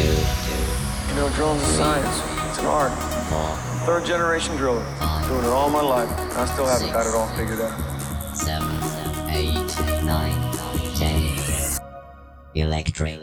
two, 0.00 0.06
two, 0.06 1.08
You 1.08 1.14
know, 1.16 1.28
drones 1.36 1.62
is 1.62 1.76
science. 1.76 2.16
It's 2.48 2.58
an 2.58 2.66
art. 2.66 2.92
four, 3.28 3.50
Third 3.86 4.06
generation 4.06 4.56
driller. 4.56 4.84
Doing 5.28 5.44
it 5.44 5.52
all 5.58 5.70
my 5.70 5.82
life. 5.82 6.10
I 6.36 6.46
still 6.46 6.66
haven't 6.66 6.92
got 6.92 7.06
it 7.06 7.14
all 7.14 7.28
figured 7.38 7.60
out. 7.60 7.74
seven, 8.36 8.70
eight, 9.30 9.70
nine, 10.04 10.34
ten. 10.98 11.22
Electric. 12.54 13.18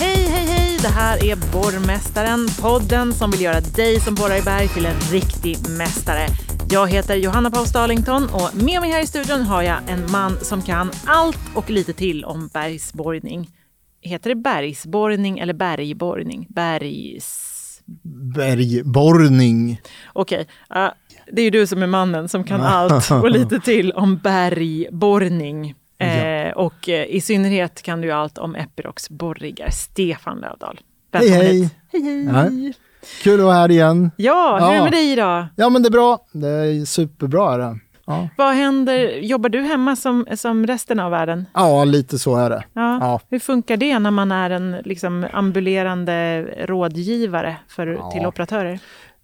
Hej, 0.00 0.28
hej, 0.28 0.46
hej! 0.46 0.78
Det 0.82 0.88
här 0.88 1.24
är 1.24 1.36
Borrmästaren, 1.52 2.48
podden 2.60 3.14
som 3.14 3.30
vill 3.30 3.40
göra 3.40 3.60
dig 3.60 4.00
som 4.00 4.14
borrar 4.14 4.36
i 4.36 4.42
berg 4.42 4.68
till 4.68 4.86
en 4.86 5.00
riktig 5.00 5.68
mästare. 5.68 6.26
Jag 6.70 6.90
heter 6.90 7.14
Johanna 7.14 7.50
Paus 7.50 7.72
Darlington 7.72 8.28
och 8.32 8.50
med 8.54 8.80
mig 8.80 8.90
här 8.90 9.02
i 9.02 9.06
studion 9.06 9.42
har 9.42 9.62
jag 9.62 9.78
en 9.88 10.10
man 10.10 10.38
som 10.42 10.62
kan 10.62 10.90
allt 11.06 11.38
och 11.54 11.70
lite 11.70 11.92
till 11.92 12.24
om 12.24 12.48
bergsborrning. 12.48 13.50
Heter 14.06 14.30
det 14.30 14.36
bergsborrning 14.36 15.38
eller 15.38 15.54
bergborrning? 15.54 16.46
Bergs... 16.50 17.52
bergborrning. 18.34 19.80
Okej, 20.12 20.46
eh, 20.74 20.88
det 21.32 21.40
är 21.40 21.44
ju 21.44 21.50
du 21.50 21.66
som 21.66 21.82
är 21.82 21.86
mannen 21.86 22.28
som 22.28 22.44
kan 22.44 22.60
allt 22.64 23.10
och 23.10 23.30
lite 23.30 23.60
till 23.60 23.92
om 23.92 24.16
bergborrning. 24.18 25.74
Eh, 25.98 26.52
och 26.56 26.88
eh, 26.88 27.04
i 27.06 27.20
synnerhet 27.20 27.82
kan 27.82 28.00
du 28.00 28.12
allt 28.12 28.38
om 28.38 28.54
Epirocs 28.54 29.10
borriggar. 29.10 29.70
Stefan 29.70 30.38
Lövdahl. 30.38 30.80
Hej 31.12 31.30
Välkommen 31.30 31.46
hej! 31.46 31.62
hit. 31.62 31.74
Hej 31.92 32.02
hej! 32.02 32.66
Ja. 32.66 32.72
Kul 33.22 33.40
att 33.40 33.46
vara 33.46 33.54
här 33.54 33.70
igen. 33.70 34.10
Ja, 34.16 34.58
hur 34.60 34.66
är 34.66 34.70
det 34.70 34.76
Ja. 34.76 34.82
med 34.84 34.92
dig 34.92 35.12
idag? 35.12 35.46
Ja 35.56 35.68
men 35.68 35.82
det 35.82 35.88
är 35.88 35.90
bra. 35.90 36.18
Det 36.32 36.48
är 36.48 36.84
superbra. 36.84 37.54
Är 37.54 37.58
det. 37.58 37.78
Ja. 38.06 38.28
Vad 38.36 38.54
händer? 38.54 39.08
Jobbar 39.18 39.48
du 39.48 39.60
hemma 39.62 39.96
som, 39.96 40.26
som 40.36 40.66
resten 40.66 41.00
av 41.00 41.10
världen? 41.10 41.46
ja, 41.54 41.84
lite 41.84 42.18
så 42.18 42.36
är 42.36 42.50
det. 42.50 42.64
Ja. 42.72 42.98
Ja. 43.00 43.20
Hur 43.30 43.38
funkar 43.38 43.76
det 43.76 43.98
när 43.98 44.10
man 44.10 44.32
är 44.32 44.50
en 44.50 44.76
liksom, 44.84 45.26
ambulerande 45.32 46.42
rådgivare 46.66 47.56
för, 47.68 47.86
Ja. 47.86 48.10
till 48.10 48.26
operatörer? 48.26 48.78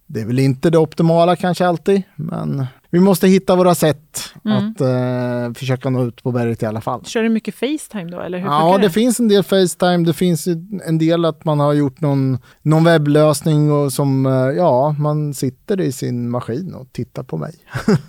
Det 0.07 0.21
är 0.21 0.25
väl 0.25 0.39
inte 0.39 0.69
det 0.69 0.77
optimala 0.77 1.35
kanske 1.35 1.67
alltid, 1.67 2.03
men 2.15 2.65
vi 2.93 2.99
måste 2.99 3.27
hitta 3.27 3.55
våra 3.55 3.75
sätt 3.75 4.19
Mm. 4.45 4.57
att 4.57 4.81
eh, 4.81 5.53
försöka 5.59 5.89
nå 5.89 6.03
ut 6.05 6.23
på 6.23 6.31
berget 6.31 6.63
i 6.63 6.65
alla 6.65 6.81
fall. 6.81 7.05
Kör 7.05 7.23
du 7.23 7.29
mycket 7.29 7.55
Facetime 7.55 8.11
då? 8.11 8.19
Eller 8.19 8.37
hur 8.37 8.45
Ja, 8.45 8.59
funkar 8.61 8.79
det 8.83 8.89
finns 8.89 9.19
en 9.19 9.27
del 9.27 9.43
Facetime, 9.43 9.97
det 10.05 10.13
finns 10.13 10.47
en 10.85 10.97
del 10.97 11.25
att 11.25 11.45
man 11.45 11.59
har 11.59 11.73
gjort 11.73 12.01
någon, 12.01 12.37
någon 12.61 12.83
webblösning 12.83 13.71
och 13.71 13.93
som, 13.93 14.25
eh, 14.25 14.31
ja, 14.31 14.95
man 14.99 15.33
sitter 15.33 15.81
i 15.81 15.91
sin 15.91 16.29
maskin 16.29 16.73
och 16.73 16.93
tittar 16.93 17.23
på 17.23 17.37
mig. 17.37 17.53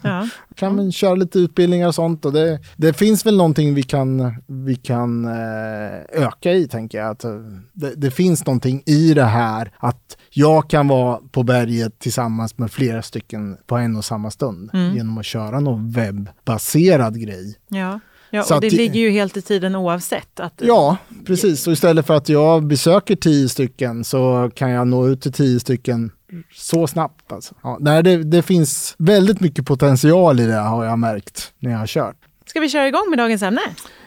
Ja. 0.02 0.28
kan 0.54 0.76
man 0.76 0.92
köra 0.92 1.14
lite 1.14 1.38
utbildningar 1.38 1.88
och 1.88 1.94
sånt 1.94 2.24
och 2.24 2.32
det, 2.32 2.58
det 2.76 2.92
finns 2.92 3.26
väl 3.26 3.36
någonting 3.36 3.74
vi 3.74 3.82
kan, 3.82 4.34
vi 4.46 4.76
kan 4.76 5.24
eh, 5.24 6.22
öka 6.26 6.52
i 6.52 6.68
tänker 6.68 6.98
jag. 6.98 7.10
Att, 7.10 7.24
eh, 7.24 7.30
det, 7.72 7.94
det 7.96 8.10
finns 8.10 8.46
någonting 8.46 8.82
i 8.86 9.14
det 9.14 9.24
här 9.24 9.72
att 9.78 10.16
jag 10.30 10.70
kan 10.70 10.88
vara 10.88 11.18
på 11.32 11.42
berget 11.42 11.98
tillsammans 11.98 12.58
med 12.58 12.70
flera 12.70 13.02
stycken 13.02 13.56
på 13.66 13.76
en 13.76 13.96
och 13.96 14.04
samma 14.04 14.30
stund 14.30 14.70
genom 14.74 15.18
att 15.18 15.26
köra 15.26 15.60
någon 15.60 15.90
webbaserad 15.90 17.20
grej. 17.20 17.54
Ja, 17.68 18.00
ja 18.30 18.42
Så 18.42 18.54
och 18.54 18.60
det 18.60 18.66
att- 18.66 18.72
ligger 18.72 19.00
ju 19.00 19.10
helt 19.10 19.36
i 19.36 19.42
tiden 19.42 19.74
oavsett. 19.76 20.40
Att, 20.40 20.52
Ja, 20.64 20.96
precis. 21.26 21.62
Så 21.62 21.70
istället 21.72 22.06
för 22.06 22.14
att 22.14 22.28
jag 22.28 22.66
besöker 22.66 23.16
tio 23.16 23.48
stycken 23.48 24.04
så 24.04 24.50
kan 24.54 24.70
jag 24.70 24.88
nå 24.88 25.08
ut 25.08 25.20
till 25.22 25.32
tio 25.32 25.60
stycken 25.60 26.10
så 26.54 26.86
snabbt. 26.86 27.32
Alltså. 27.32 27.54
Ja, 27.62 27.76
nej, 27.80 28.02
det, 28.02 28.22
det 28.24 28.42
finns 28.42 28.94
väldigt 28.98 29.40
mycket 29.40 29.66
potential 29.66 30.40
i 30.40 30.46
det 30.46 30.54
har 30.54 30.84
jag 30.84 30.98
märkt 30.98 31.52
när 31.58 31.70
jag 31.70 31.78
har 31.78 31.86
kört. 31.86 32.16
Ska 32.46 32.60
vi 32.60 32.68
köra 32.68 32.88
igång 32.88 33.06
med 33.10 33.18
dagens 33.18 33.42
ämne? 33.42 33.60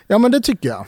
Ja, 0.08 0.18
men 0.18 0.32
det 0.32 0.40
tycker 0.40 0.70
jag. 0.70 0.86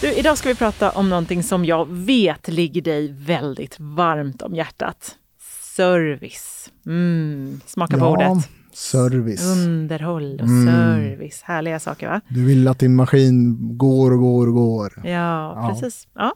Du, 0.00 0.12
idag 0.12 0.38
ska 0.38 0.48
vi 0.48 0.54
prata 0.54 0.90
om 0.90 1.08
någonting 1.10 1.42
som 1.42 1.64
jag 1.64 1.88
vet 1.90 2.48
ligger 2.48 2.82
dig 2.82 3.12
väldigt 3.12 3.76
varmt 3.80 4.42
om 4.42 4.54
hjärtat. 4.54 5.14
Service. 5.86 6.70
Mm, 6.86 7.60
smaka 7.66 7.98
på 7.98 8.04
Ja, 8.04 8.08
ordet. 8.30 8.48
service. 8.72 9.42
Underhåll 9.56 10.34
och 10.40 10.46
Mm. 10.48 10.66
service. 10.66 11.42
Härliga 11.44 11.80
saker 11.80 12.08
va? 12.08 12.20
Du 12.28 12.44
vill 12.44 12.68
att 12.68 12.78
din 12.78 12.94
maskin 12.94 13.58
går 13.78 14.10
och 14.12 14.18
går 14.18 14.46
och 14.46 14.54
går. 14.54 14.92
Ja, 15.04 15.10
Ja. 15.10 15.68
precis. 15.72 16.08
Ja. 16.14 16.32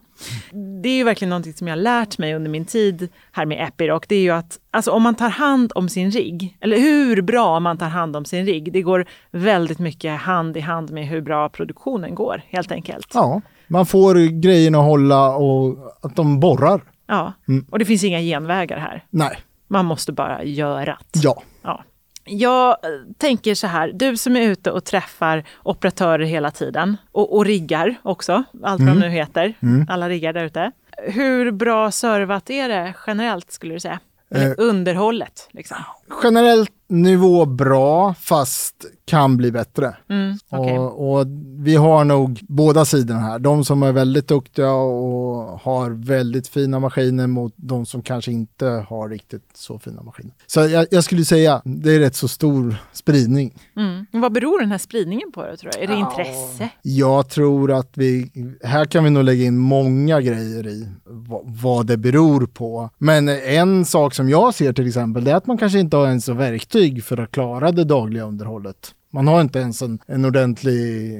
Det 0.82 0.88
är 0.88 0.96
ju 0.96 1.04
verkligen 1.04 1.28
någonting 1.30 1.52
som 1.54 1.68
jag 1.68 1.76
har 1.76 1.82
lärt 1.82 2.18
mig 2.18 2.34
under 2.34 2.50
min 2.50 2.64
tid 2.64 3.08
här 3.32 3.46
med 3.46 3.68
Epiroc. 3.68 4.02
Det 4.08 4.14
är 4.16 4.20
ju 4.20 4.30
att 4.30 4.58
alltså, 4.70 4.90
om 4.90 5.02
man 5.02 5.14
tar 5.14 5.28
hand 5.30 5.72
om 5.74 5.88
sin 5.88 6.10
rigg, 6.10 6.56
eller 6.60 6.78
hur 6.78 7.22
bra 7.22 7.60
man 7.60 7.78
tar 7.78 7.88
hand 7.88 8.16
om 8.16 8.24
sin 8.24 8.46
rigg, 8.46 8.72
det 8.72 8.82
går 8.82 9.04
väldigt 9.30 9.78
mycket 9.78 10.20
hand 10.20 10.56
i 10.56 10.60
hand 10.60 10.90
med 10.90 11.06
hur 11.06 11.20
bra 11.20 11.48
produktionen 11.48 12.14
går, 12.14 12.42
helt 12.48 12.72
enkelt. 12.72 13.10
Ja, 13.14 13.40
man 13.68 13.86
får 13.86 14.40
grejerna 14.40 14.78
att 14.78 14.84
hålla 14.84 15.36
och 15.36 15.76
att 16.02 16.16
de 16.16 16.40
borrar. 16.40 16.80
Ja. 17.06 17.32
Mm. 17.48 17.66
Och 17.70 17.78
det 17.78 17.84
finns 17.84 18.04
inga 18.04 18.20
genvägar 18.20 18.78
här. 18.78 19.04
Nej, 19.10 19.38
Man 19.68 19.84
måste 19.84 20.12
bara 20.12 20.44
göra 20.44 20.84
det. 21.12 21.20
ja. 21.22 21.42
Ja. 21.62 21.84
Jag 22.28 22.70
eh, 22.70 22.76
tänker 23.18 23.54
så 23.54 23.66
här, 23.66 23.92
du 23.94 24.16
som 24.16 24.36
är 24.36 24.40
ute 24.40 24.70
och 24.70 24.84
träffar 24.84 25.44
operatörer 25.62 26.24
hela 26.24 26.50
tiden 26.50 26.96
och, 27.12 27.36
och 27.36 27.44
riggar 27.44 27.94
också, 28.02 28.32
allt 28.62 28.80
vad 28.82 28.88
de 28.88 28.98
nu 28.98 29.08
heter, 29.08 29.54
alla 29.88 30.08
riggar 30.08 30.32
där 30.32 30.44
ute. 30.44 30.72
Hur 31.08 31.50
bra 31.50 31.90
servat 31.90 32.50
är 32.50 32.68
det 32.68 32.94
generellt 33.06 33.52
skulle 33.52 33.74
du 33.74 33.80
säga? 33.80 34.00
Eller 34.30 34.46
Eh. 34.46 34.54
underhållet? 34.58 35.48
Liksom. 35.52 35.76
Generellt 36.22 36.70
nivå 36.88 37.44
bra, 37.44 38.14
fast 38.14 38.74
kan 39.04 39.36
bli 39.36 39.52
bättre. 39.52 39.96
Mm, 40.08 40.38
okej. 40.50 40.78
Och, 40.78 41.18
och 41.18 41.26
vi 41.58 41.76
har 41.76 42.04
nog 42.04 42.40
båda 42.48 42.84
sidorna 42.84 43.20
här. 43.20 43.38
De 43.38 43.64
som 43.64 43.82
är 43.82 43.92
väldigt 43.92 44.28
duktiga 44.28 44.72
och 44.72 45.60
har 45.60 45.90
väldigt 45.90 46.48
fina 46.48 46.80
maskiner 46.80 47.26
mot 47.26 47.52
de 47.56 47.86
som 47.86 48.02
kanske 48.02 48.32
inte 48.32 48.66
har 48.66 49.08
riktigt 49.08 49.50
så 49.54 49.78
fina 49.78 50.02
maskiner. 50.02 50.32
Så 50.46 50.60
jag, 50.60 50.86
jag 50.90 51.04
skulle 51.04 51.24
säga, 51.24 51.62
det 51.64 51.94
är 51.94 51.98
rätt 51.98 52.16
så 52.16 52.28
stor 52.28 52.76
spridning. 52.92 53.54
Mm. 53.76 54.06
Vad 54.10 54.32
beror 54.32 54.60
den 54.60 54.70
här 54.70 54.78
spridningen 54.78 55.32
på 55.32 55.46
då, 55.46 55.56
tror 55.56 55.72
jag? 55.74 55.82
Är 55.82 55.88
det 55.88 56.00
intresse? 56.00 56.68
Jag 56.82 57.28
tror 57.28 57.72
att 57.72 57.90
vi, 57.94 58.30
här 58.62 58.84
kan 58.84 59.04
vi 59.04 59.10
nog 59.10 59.24
lägga 59.24 59.44
in 59.44 59.58
många 59.58 60.20
grejer 60.20 60.66
i 60.66 60.88
vad, 61.04 61.42
vad 61.44 61.86
det 61.86 61.96
beror 61.96 62.46
på. 62.46 62.90
Men 62.98 63.28
en 63.28 63.84
sak 63.84 64.14
som 64.14 64.28
jag 64.28 64.54
ser 64.54 64.72
till 64.72 64.86
exempel, 64.86 65.24
det 65.24 65.30
är 65.30 65.36
att 65.36 65.46
man 65.46 65.58
kanske 65.58 65.78
inte 65.78 65.96
har 65.96 66.06
ens 66.06 66.28
verktyg 66.28 66.75
för 67.04 67.20
att 67.20 67.32
klara 67.32 67.72
det 67.72 67.84
dagliga 67.84 68.24
underhållet. 68.24 68.94
Man 69.10 69.28
har 69.28 69.40
inte 69.40 69.58
ens 69.58 69.82
en, 69.82 69.98
en 70.06 70.24
ordentlig 70.24 71.16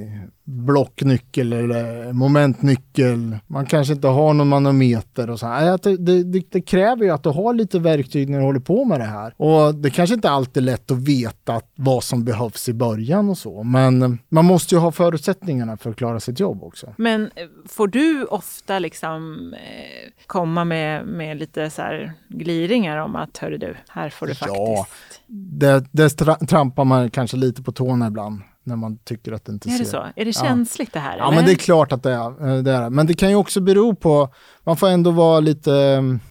blocknyckel 0.47 1.53
eller 1.53 2.13
momentnyckel. 2.13 3.37
Man 3.47 3.65
kanske 3.65 3.93
inte 3.93 4.07
har 4.07 4.33
någon 4.33 4.47
manometer 4.47 5.29
och 5.29 5.39
så. 5.39 5.77
Det, 5.83 5.97
det, 5.97 6.41
det, 6.51 6.61
kräver 6.61 7.03
ju 7.03 7.09
att 7.09 7.23
du 7.23 7.29
har 7.29 7.53
lite 7.53 7.79
verktyg 7.79 8.29
när 8.29 8.39
du 8.39 8.45
håller 8.45 8.59
på 8.59 8.85
med 8.85 8.99
det 8.99 9.05
här. 9.05 9.33
Och 9.37 9.75
det 9.75 9.89
kanske 9.89 10.13
inte 10.15 10.29
alltid 10.29 10.63
är 10.63 10.65
lätt 10.65 10.91
att 10.91 10.97
veta 10.97 11.61
vad 11.75 12.03
som 12.03 12.25
behövs 12.25 12.69
i 12.69 12.73
början 12.73 13.29
och 13.29 13.37
så. 13.37 13.63
Men 13.63 14.19
man 14.29 14.45
måste 14.45 14.75
ju 14.75 14.79
ha 14.81 14.91
förutsättningarna 14.91 15.77
för 15.77 15.89
att 15.89 15.95
klara 15.95 16.19
sitt 16.19 16.39
jobb 16.39 16.63
också. 16.63 16.93
Men 16.97 17.21
eh, 17.23 17.29
får 17.65 17.87
du 17.87 18.25
ofta 18.25 18.79
liksom 18.79 19.53
eh, 19.53 20.11
komma 20.27 20.65
med, 20.65 21.07
med 21.07 21.37
lite 21.37 21.69
så 21.69 21.81
här 21.81 22.13
gliringar 22.29 22.97
om 22.97 23.15
att 23.15 23.37
hörru 23.37 23.57
du, 23.57 23.75
här 23.89 24.09
får 24.09 24.27
du 24.27 24.33
Ja. 24.41 24.85
faktiskt... 24.89 25.21
Det, 25.29 25.85
det 25.91 26.07
tra- 26.07 26.45
trampar 26.45 26.85
man 26.85 27.09
kanske 27.09 27.37
lite 27.37 27.63
på 27.63 27.71
tårna 27.71 28.07
ibland 28.07 28.41
när 28.67 28.75
man 28.75 28.97
tycker 28.97 29.31
att 29.31 29.45
det 29.45 29.51
inte 29.51 29.69
Är 29.69 29.71
ser. 29.71 29.79
det 29.79 29.85
så? 29.85 29.97
Är 29.97 30.25
det 30.25 30.35
Ja. 30.35 30.43
känsligt 30.43 30.93
det 30.93 30.99
här? 30.99 31.17
Ja, 31.17 31.27
eller? 31.27 31.35
men 31.35 31.45
det 31.45 31.51
är 31.51 31.55
klart 31.55 31.91
att 31.91 32.03
det 32.03 32.11
är, 32.11 32.47
eh, 32.57 32.63
det 32.63 32.71
är. 32.71 32.89
Men 32.89 33.07
det 33.07 33.13
kan 33.13 33.29
ju 33.29 33.35
också 33.35 33.61
bero 33.61 33.95
på, 33.95 34.29
man 34.63 34.77
får 34.77 34.87
ändå 34.87 35.11
vara 35.11 35.39
lite 35.39 35.73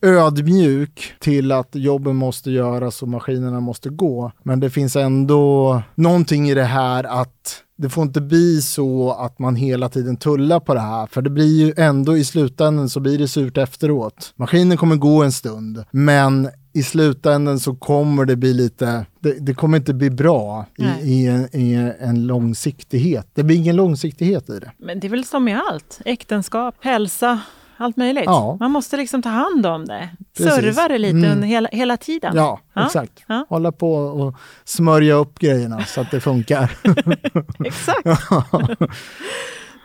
eh, 0.03 0.09
ödmjuk 0.11 1.13
till 1.21 1.53
att 1.53 1.69
jobben 1.75 2.17
måste 2.17 2.51
göras 2.51 3.03
och 3.03 3.09
maskinerna 3.09 3.61
måste 3.61 3.89
gå. 3.89 4.33
Men 4.43 4.61
det 4.61 4.71
finns 4.71 4.97
ändå 4.97 5.83
någonting 5.95 6.49
i 6.51 6.55
det 6.55 6.65
här 6.65 7.05
att 7.05 7.63
det 7.79 7.89
får 7.89 8.03
inte 8.03 8.21
bli 8.21 8.63
så 8.63 9.13
att 9.13 9.39
man 9.39 9.57
hela 9.57 9.89
tiden 9.89 10.17
tullar 10.17 10.61
på 10.61 10.75
det 10.75 10.81
här, 10.81 11.07
för 11.07 11.23
det 11.23 11.31
blir 11.31 11.67
ju 11.67 11.75
ändå 11.77 12.17
i 12.17 12.25
slutändan 12.25 12.89
så 12.89 13.01
blir 13.01 13.19
det 13.19 13.29
surt 13.29 13.59
efteråt. 13.59 14.33
Maskinen 14.37 14.77
kommer 14.79 14.97
gå 14.97 15.23
en 15.23 15.33
stund, 15.33 15.85
men 15.91 16.49
i 16.77 16.83
slutändan 16.83 17.61
så 17.61 17.75
kommer 17.75 18.25
det 18.25 18.37
bli 18.37 18.55
lite, 18.55 19.07
det, 19.21 19.33
det 19.47 19.55
kommer 19.55 19.79
inte 19.79 19.95
bli 19.95 20.11
bra 20.11 20.67
i, 20.79 20.85
i, 21.13 21.27
en, 21.27 21.49
i 21.53 21.93
en 22.01 22.27
långsiktighet. 22.27 23.27
Det 23.35 23.43
blir 23.43 23.57
ingen 23.57 23.77
långsiktighet 23.77 24.51
i 24.51 24.59
det. 24.59 24.71
Men 24.79 25.01
det 25.01 25.07
är 25.07 25.09
väl 25.11 25.25
som 25.25 25.45
med 25.45 25.61
allt. 25.71 26.01
Äktenskap, 26.05 26.75
hälsa, 26.81 27.41
allt 27.77 27.97
möjligt. 27.97 28.23
Ja. 28.27 28.57
Man 28.61 28.71
måste 28.71 28.97
liksom 28.97 29.23
ta 29.23 29.29
hand 29.29 29.67
om 29.67 29.85
det. 29.87 30.09
Precis. 30.37 30.55
Serva 30.55 30.89
det 30.89 30.99
lite 30.99 31.17
Mm. 31.17 31.31
under 31.33 31.49
hela, 31.49 31.69
hela 31.73 31.97
tiden. 31.97 32.33
Ja, 32.37 32.61
Ja, 32.75 32.87
exakt. 32.87 33.25
ja. 33.27 33.47
Hålla 33.49 33.73
på 33.73 33.93
och 33.95 34.35
smörja 34.65 35.15
upp 35.15 35.39
grejerna 35.39 35.85
så 35.85 36.01
att 36.01 36.11
det 36.11 36.21
funkar. 36.21 36.77
Exakt. 37.65 38.07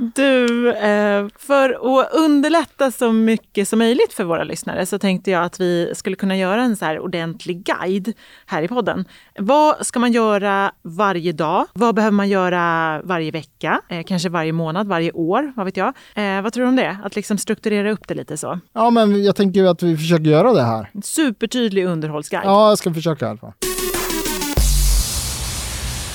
Du, 0.01 0.69
eh, 0.71 1.27
för 1.39 1.69
att 1.69 2.13
underlätta 2.13 2.92
så 2.92 3.12
mycket 3.12 3.68
som 3.68 3.80
möjligt 3.80 4.13
för 4.13 4.24
våra 4.24 4.44
lyssnare 4.44 4.86
så 4.86 5.00
tänkte 5.00 5.31
jag 5.31 5.44
att 5.44 5.59
vi 5.59 5.92
skulle 5.95 6.15
kunna 6.15 6.38
göra 6.38 6.63
en 6.63 6.75
så 6.75 6.86
här 6.86 7.00
ordentlig 7.00 7.63
guide 7.63 8.13
här 8.45 8.63
i 8.63 8.68
podden. 8.68 9.06
Vad 9.39 9.86
ska 9.86 10.00
man 10.00 10.12
göra 10.12 10.71
varje 10.81 11.31
dag? 11.31 11.65
Vad 11.74 11.95
behöver 11.95 12.15
man 12.15 12.30
göra 12.30 13.01
varje 13.03 13.31
vecka? 13.31 13.81
Eh, 13.89 14.03
kanske 14.03 14.30
varje 14.30 14.53
månad, 14.53 14.88
varje 14.88 15.12
år? 15.12 15.53
Vad 15.56 15.65
vet 15.65 15.77
jag? 15.77 15.94
Eh, 16.15 16.42
vad 16.42 16.53
tror 16.53 16.63
du 16.63 16.69
om 16.69 16.75
det? 16.75 16.98
Att 17.03 17.15
liksom 17.15 17.38
strukturera 17.38 17.92
upp 17.92 18.07
det 18.07 18.13
lite 18.13 18.38
så. 18.38 18.59
Ja, 18.74 18.89
men 18.89 19.24
jag 19.24 19.36
tänker 19.36 19.63
att 19.63 19.83
vi 19.83 19.98
försöker 19.98 20.25
göra 20.25 20.53
det 20.53 20.63
här. 20.63 20.89
En 20.94 21.01
supertydlig 21.01 21.86
underhållsguide. 21.86 22.45
Ja, 22.45 22.69
jag 22.69 22.77
ska 22.77 22.94
försöka 22.94 23.25
i 23.25 23.30
alla 23.30 23.38
fall. 23.38 23.53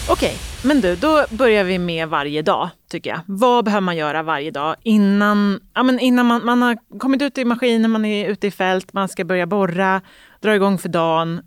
Okej, 0.08 0.37
men 0.64 0.81
du, 0.81 0.97
då 0.97 1.25
börjar 1.31 1.64
vi 1.64 1.79
med 1.79 2.08
varje 2.08 2.43
dag, 2.43 2.70
tycker 2.91 3.11
jag. 3.11 3.20
Vad 3.26 3.64
behöver 3.64 3.81
man 3.81 3.97
göra 3.97 4.23
varje 4.23 4.50
dag 4.50 4.76
innan, 4.82 5.61
ja, 5.75 5.82
men 5.82 5.99
innan 5.99 6.26
man, 6.26 6.44
man 6.44 6.62
har 6.62 6.79
kommit 6.99 7.23
ut 7.23 7.38
i 7.38 7.44
maskinen, 7.44 7.91
man 7.91 8.05
är 8.05 8.29
ute 8.29 8.47
i 8.47 8.50
fält, 8.50 8.93
man 8.93 9.08
ska 9.08 9.25
börja 9.25 9.47
borra, 9.47 10.00
dra 10.41 10.55
igång 10.55 10.79
för 10.79 10.88
dagen. 10.88 11.41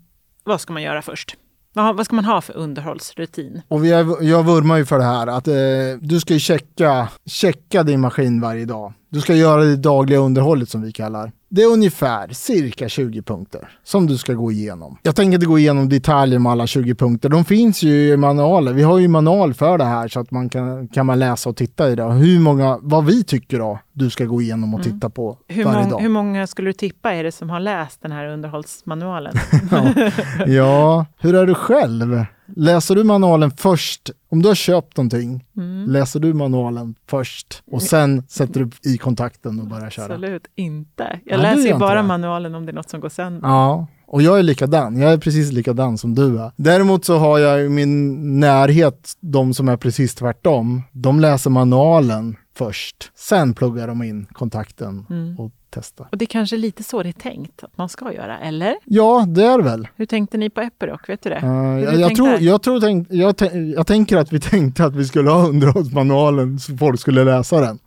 Vad 0.44 0.60
ska 0.60 0.72
man 0.72 0.82
göra 0.82 1.02
först? 1.02 1.36
Vad, 1.72 1.96
vad 1.96 2.06
ska 2.06 2.14
man 2.14 2.24
ha 2.24 2.40
för 2.40 2.56
underhållsrutin? 2.56 3.62
Och 3.68 3.84
vi 3.84 3.92
är, 3.92 4.22
jag 4.22 4.46
vurmar 4.46 4.76
ju 4.76 4.86
för 4.86 4.98
det 4.98 5.04
här 5.04 5.26
att 5.26 5.48
eh, 5.48 5.54
du 6.00 6.20
ska 6.20 6.34
ju 6.34 6.40
checka, 6.40 7.08
checka 7.26 7.82
din 7.82 8.00
maskin 8.00 8.40
varje 8.40 8.64
dag. 8.64 8.92
Du 9.12 9.20
ska 9.20 9.34
göra 9.34 9.64
det 9.64 9.76
dagliga 9.76 10.18
underhållet 10.18 10.68
som 10.68 10.82
vi 10.82 10.92
kallar. 10.92 11.32
Det 11.48 11.62
är 11.62 11.72
ungefär 11.72 12.28
cirka 12.28 12.88
20 12.88 13.22
punkter 13.22 13.68
som 13.84 14.06
du 14.06 14.18
ska 14.18 14.32
gå 14.32 14.52
igenom. 14.52 14.98
Jag 15.02 15.16
tänker 15.16 15.34
inte 15.34 15.46
gå 15.46 15.58
igenom 15.58 15.88
detaljer 15.88 16.38
med 16.38 16.52
alla 16.52 16.66
20 16.66 16.94
punkter. 16.94 17.28
De 17.28 17.44
finns 17.44 17.82
ju 17.82 18.08
i 18.08 18.16
manualer. 18.16 18.72
Vi 18.72 18.82
har 18.82 18.98
ju 18.98 19.08
manual 19.08 19.54
för 19.54 19.78
det 19.78 19.84
här 19.84 20.08
så 20.08 20.20
att 20.20 20.30
man 20.30 20.48
kan, 20.48 20.88
kan 20.88 21.06
man 21.06 21.18
läsa 21.18 21.50
och 21.50 21.56
titta 21.56 21.90
i 21.90 21.94
det. 21.94 22.04
Hur 22.04 22.40
många, 22.40 22.78
vad 22.82 23.04
vi 23.04 23.24
tycker 23.24 23.58
då, 23.58 23.78
du 23.92 24.10
ska 24.10 24.24
gå 24.24 24.42
igenom 24.42 24.74
och 24.74 24.82
titta 24.82 25.10
på 25.10 25.38
Hur, 25.48 25.64
varje 25.64 25.90
dag. 25.90 26.00
hur 26.00 26.08
många 26.08 26.46
skulle 26.46 26.68
du 26.68 26.72
tippa 26.72 27.12
är 27.12 27.24
det 27.24 27.32
som 27.32 27.50
har 27.50 27.60
läst 27.60 28.02
den 28.02 28.12
här 28.12 28.26
underhållsmanualen? 28.26 29.34
ja. 29.70 30.10
ja, 30.46 31.06
hur 31.18 31.34
är 31.34 31.46
du 31.46 31.54
själv? 31.54 32.24
Läser 32.56 32.94
du 32.94 33.04
manualen 33.04 33.50
först? 33.50 34.10
Om 34.30 34.42
du 34.42 34.48
har 34.48 34.54
köpt 34.54 34.96
någonting, 34.96 35.44
Mm. 35.56 35.90
läser 35.90 36.20
du 36.20 36.34
manualen 36.34 36.94
först 37.06 37.62
och 37.70 37.82
sen 37.82 38.22
sätter 38.28 38.60
du 38.60 38.90
i 38.90 38.98
kontakten 38.98 39.60
och 39.60 39.66
börjar 39.66 39.90
köra? 39.90 40.04
Absolut 40.04 40.46
inte. 40.54 41.02
Nej, 41.04 41.22
Jag 41.26 41.38
du 41.38 41.42
läser 41.42 41.68
ju 41.68 41.78
bara 41.78 42.02
manualen 42.02 42.54
om 42.54 42.66
det 42.66 42.72
är 42.72 42.74
något 42.74 42.90
som 42.90 43.00
går 43.00 43.08
sönder. 43.08 43.48
Ja, 43.48 43.86
och 44.06 44.22
jag 44.22 44.38
är 44.38 44.42
likadan. 44.42 44.96
Jag 45.00 45.12
är 45.12 45.18
precis 45.18 45.52
likadan 45.52 45.98
som 45.98 46.14
du 46.14 46.38
är. 46.40 46.52
Däremot 46.56 47.04
så 47.04 47.16
har 47.18 47.38
jag 47.38 47.64
i 47.64 47.68
min 47.68 48.40
närhet 48.40 49.12
de 49.20 49.54
som 49.54 49.68
är 49.68 49.76
precis 49.76 50.14
tvärtom. 50.14 50.82
De 50.92 51.20
läser 51.20 51.50
manualen 51.50 52.36
först. 52.56 53.12
Sen 53.14 53.54
pluggar 53.54 53.88
de 53.88 54.02
in 54.02 54.26
kontakten 54.32 55.06
Mm. 55.10 55.38
och 55.38 55.52
testar. 55.70 56.08
Och 56.10 56.18
det 56.18 56.24
är 56.24 56.26
kanske 56.26 56.56
lite 56.56 56.84
så 56.84 57.02
det 57.02 57.08
är 57.08 57.12
tänkt 57.12 57.64
att 57.64 57.78
man 57.78 57.88
ska 57.88 58.12
göra, 58.12 58.38
eller? 58.38 58.76
Ja, 58.84 59.24
det 59.28 59.44
är 59.44 59.58
det 59.58 59.64
väl. 59.64 59.88
Hur 59.96 60.06
tänkte 60.06 60.38
ni 60.38 60.50
på 60.50 60.60
Epiroc? 60.60 61.00
Vet 61.08 61.22
du 61.22 61.30
det? 61.30 61.40
Uh, 61.44 62.00
jag, 62.00 62.14
tror, 62.16 62.28
jag, 62.40 62.62
tror 62.62 62.80
tänk, 62.80 63.06
jag, 63.10 63.34
tän- 63.34 63.74
jag 63.74 63.86
tänker 63.86 64.16
att 64.16 64.32
vi 64.32 64.40
tänkte 64.50 64.84
att 64.84 64.94
vi 64.94 65.04
skulle 65.04 65.30
ha 65.30 65.48
underhållsmanualen 65.48 66.58
så 66.58 66.76
folk 66.76 67.00
skulle 67.00 67.24
läsa 67.24 67.60
den. 67.60 67.78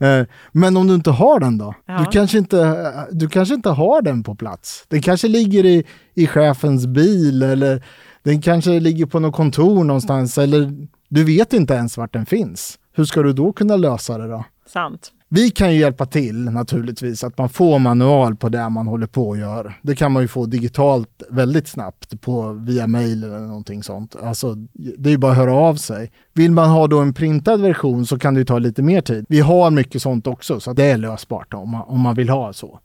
Eh, 0.00 0.26
men 0.52 0.76
om 0.76 0.86
du 0.86 0.94
inte 0.94 1.10
har 1.10 1.40
den 1.40 1.58
då? 1.58 1.74
Ja. 1.86 1.98
Du, 1.98 2.04
kanske 2.04 2.38
inte, 2.38 2.92
du 3.10 3.28
kanske 3.28 3.54
inte 3.54 3.70
har 3.70 4.02
den 4.02 4.22
på 4.22 4.34
plats. 4.34 4.84
Den 4.88 5.02
kanske 5.02 5.28
ligger 5.28 5.64
i, 5.64 5.84
i 6.14 6.26
chefens 6.26 6.86
bil 6.86 7.42
eller 7.42 7.82
den 8.22 8.42
kanske 8.42 8.80
ligger 8.80 9.06
på 9.06 9.20
något 9.20 9.34
kontor 9.34 9.84
någonstans 9.84 10.38
eller 10.38 10.86
du 11.08 11.24
vet 11.24 11.52
inte 11.52 11.74
ens 11.74 11.96
vart 11.96 12.12
den 12.12 12.26
finns. 12.26 12.78
Hur 12.94 13.04
ska 13.04 13.22
du 13.22 13.32
då 13.32 13.52
kunna 13.52 13.76
lösa 13.76 14.18
det 14.18 14.28
då? 14.28 14.44
Sant. 14.66 15.12
Vi 15.34 15.50
kan 15.50 15.74
ju 15.74 15.80
hjälpa 15.80 16.06
till 16.06 16.44
naturligtvis, 16.44 17.24
att 17.24 17.38
man 17.38 17.48
får 17.48 17.78
manual 17.78 18.36
på 18.36 18.48
det 18.48 18.68
man 18.68 18.86
håller 18.86 19.06
på 19.06 19.32
att 19.32 19.38
göra. 19.38 19.72
Det 19.82 19.94
kan 19.96 20.12
man 20.12 20.22
ju 20.22 20.28
få 20.28 20.46
digitalt 20.46 21.22
väldigt 21.30 21.68
snabbt 21.68 22.20
på, 22.20 22.52
via 22.52 22.86
mail 22.86 23.24
eller 23.24 23.38
någonting 23.38 23.82
sånt. 23.82 24.16
Alltså, 24.22 24.54
det 24.72 25.08
är 25.08 25.10
ju 25.10 25.18
bara 25.18 25.32
att 25.32 25.38
höra 25.38 25.54
av 25.54 25.74
sig. 25.74 26.12
Vill 26.32 26.50
man 26.50 26.70
ha 26.70 26.86
då 26.86 26.98
en 26.98 27.14
printad 27.14 27.60
version 27.60 28.06
så 28.06 28.18
kan 28.18 28.34
det 28.34 28.38
ju 28.38 28.44
ta 28.44 28.58
lite 28.58 28.82
mer 28.82 29.00
tid. 29.00 29.26
Vi 29.28 29.40
har 29.40 29.70
mycket 29.70 30.02
sånt 30.02 30.26
också, 30.26 30.60
så 30.60 30.72
det 30.72 30.84
är 30.84 30.96
lösbart 30.96 31.54
om 31.54 31.70
man, 31.70 31.82
om 31.82 32.00
man 32.00 32.14
vill 32.14 32.28
ha 32.28 32.52
så. 32.52 32.80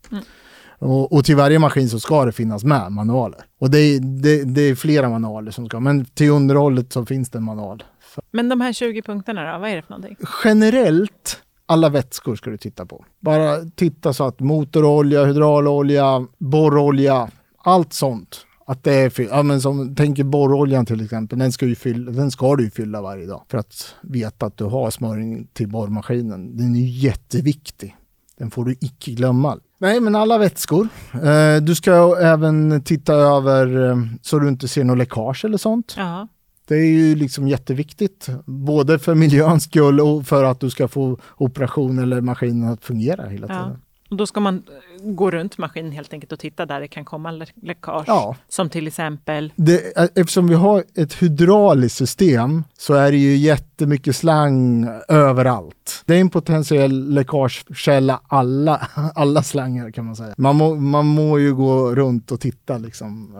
Och, 0.79 1.13
och 1.13 1.25
till 1.25 1.35
varje 1.35 1.59
maskin 1.59 1.89
så 1.89 1.99
ska 1.99 2.25
det 2.25 2.31
finnas 2.31 2.63
med 2.63 2.91
manualer. 2.91 3.39
Och 3.59 3.71
det 3.71 3.79
är, 3.79 3.99
det, 3.99 4.43
det 4.43 4.61
är 4.61 4.75
flera 4.75 5.09
manualer 5.09 5.51
som 5.51 5.65
ska, 5.65 5.79
men 5.79 6.05
till 6.05 6.29
underhållet 6.29 6.93
så 6.93 7.05
finns 7.05 7.29
det 7.29 7.37
en 7.37 7.43
manual. 7.43 7.83
Men 8.31 8.49
de 8.49 8.61
här 8.61 8.73
20 8.73 9.01
punkterna 9.01 9.53
då, 9.53 9.59
vad 9.59 9.69
är 9.69 9.75
det 9.75 9.81
för 9.81 9.89
någonting? 9.89 10.17
generellt 10.43 11.41
alla 11.67 11.89
vätskor 11.89 12.35
ska 12.35 12.49
du 12.49 12.57
titta 12.57 12.85
på. 12.85 13.05
Bara 13.19 13.57
titta 13.75 14.13
så 14.13 14.23
att 14.23 14.39
motorolja, 14.39 15.25
hydraulolja, 15.25 16.27
borrolja, 16.37 17.29
allt 17.63 17.93
sånt. 17.93 18.45
Att 18.65 18.83
det 18.83 18.93
är 18.93 19.21
ja, 19.21 19.43
men 19.43 19.61
som, 19.61 19.95
tänk 19.95 20.23
borroljan 20.23 20.85
till 20.85 21.03
exempel, 21.03 21.39
den 21.39 21.51
ska, 21.51 21.65
ju 21.65 21.75
fylla, 21.75 22.11
den 22.11 22.31
ska 22.31 22.55
du 22.55 22.63
ju 22.63 22.69
fylla 22.69 23.01
varje 23.01 23.25
dag 23.25 23.41
för 23.49 23.57
att 23.57 23.95
veta 24.01 24.45
att 24.45 24.57
du 24.57 24.63
har 24.63 24.91
smörjning 24.91 25.47
till 25.53 25.67
borrmaskinen. 25.67 26.57
Den 26.57 26.75
är 26.75 26.79
ju 26.79 26.87
jätteviktig. 26.87 27.95
Den 28.37 28.51
får 28.51 28.65
du 28.65 28.71
icke 28.71 29.11
glömma. 29.11 29.57
Nej, 29.77 29.99
men 29.99 30.15
alla 30.15 30.37
vätskor. 30.37 30.87
Eh, 31.13 31.61
du 31.61 31.75
ska 31.75 32.17
även 32.21 32.83
titta 32.83 33.13
över 33.13 33.89
eh, 33.89 33.97
så 34.21 34.39
du 34.39 34.47
inte 34.47 34.67
ser 34.67 34.83
något 34.83 34.97
läckage 34.97 35.45
eller 35.45 35.57
sånt. 35.57 35.93
Ja. 35.97 36.27
Det 36.67 36.75
är 36.75 36.85
ju 36.85 37.15
liksom 37.15 37.47
jätteviktigt, 37.47 38.27
både 38.45 38.99
för 38.99 39.15
miljöns 39.15 39.63
skull 39.63 39.99
och 40.01 40.25
för 40.27 40.43
att 40.43 40.59
du 40.59 40.69
ska 40.69 40.87
få 40.87 41.17
operation 41.37 41.99
eller 41.99 42.21
maskinen 42.21 42.69
att 42.69 42.83
fungera 42.85 43.27
hela 43.29 43.47
Ja. 43.49 43.63
tiden. 43.63 43.81
Och 44.09 44.17
då 44.17 44.25
ska 44.27 44.39
man 44.39 44.55
eh, 44.55 45.11
gå 45.11 45.31
runt 45.31 45.57
maskinen 45.57 45.91
helt 45.91 46.13
enkelt 46.13 46.31
och 46.31 46.39
titta 46.39 46.65
där 46.65 46.79
det 46.79 46.87
kan 46.87 47.05
komma 47.05 47.31
lä- 47.31 47.45
läckage. 47.55 48.03
Ja. 48.07 48.35
Som 48.49 48.69
till 48.69 48.87
exempel, 48.87 49.53
Det, 49.55 49.97
eh, 49.97 50.03
eftersom 50.15 50.47
vi 50.47 50.53
har 50.55 50.83
ett 50.95 51.13
hydrauliskt 51.13 51.97
system 51.97 52.63
så 52.77 52.93
är 52.93 53.11
det 53.11 53.17
ju 53.17 53.35
jättemycket 53.35 54.15
slang 54.15 54.87
överallt. 55.07 56.03
Det 56.05 56.15
är 56.15 56.21
en 56.21 56.29
potentiell 56.29 57.13
läckagekälla 57.13 58.21
alla, 58.27 58.87
alla 59.15 59.43
slangar 59.43 59.91
kan 59.91 60.05
man 60.05 60.15
säga. 60.15 60.33
Man 60.37 60.55
må, 60.55 60.75
man 60.75 61.05
må 61.05 61.39
ju 61.39 61.55
gå 61.55 61.95
runt 61.95 62.31
och 62.31 62.39
titta 62.39 62.77
liksom 62.77 63.35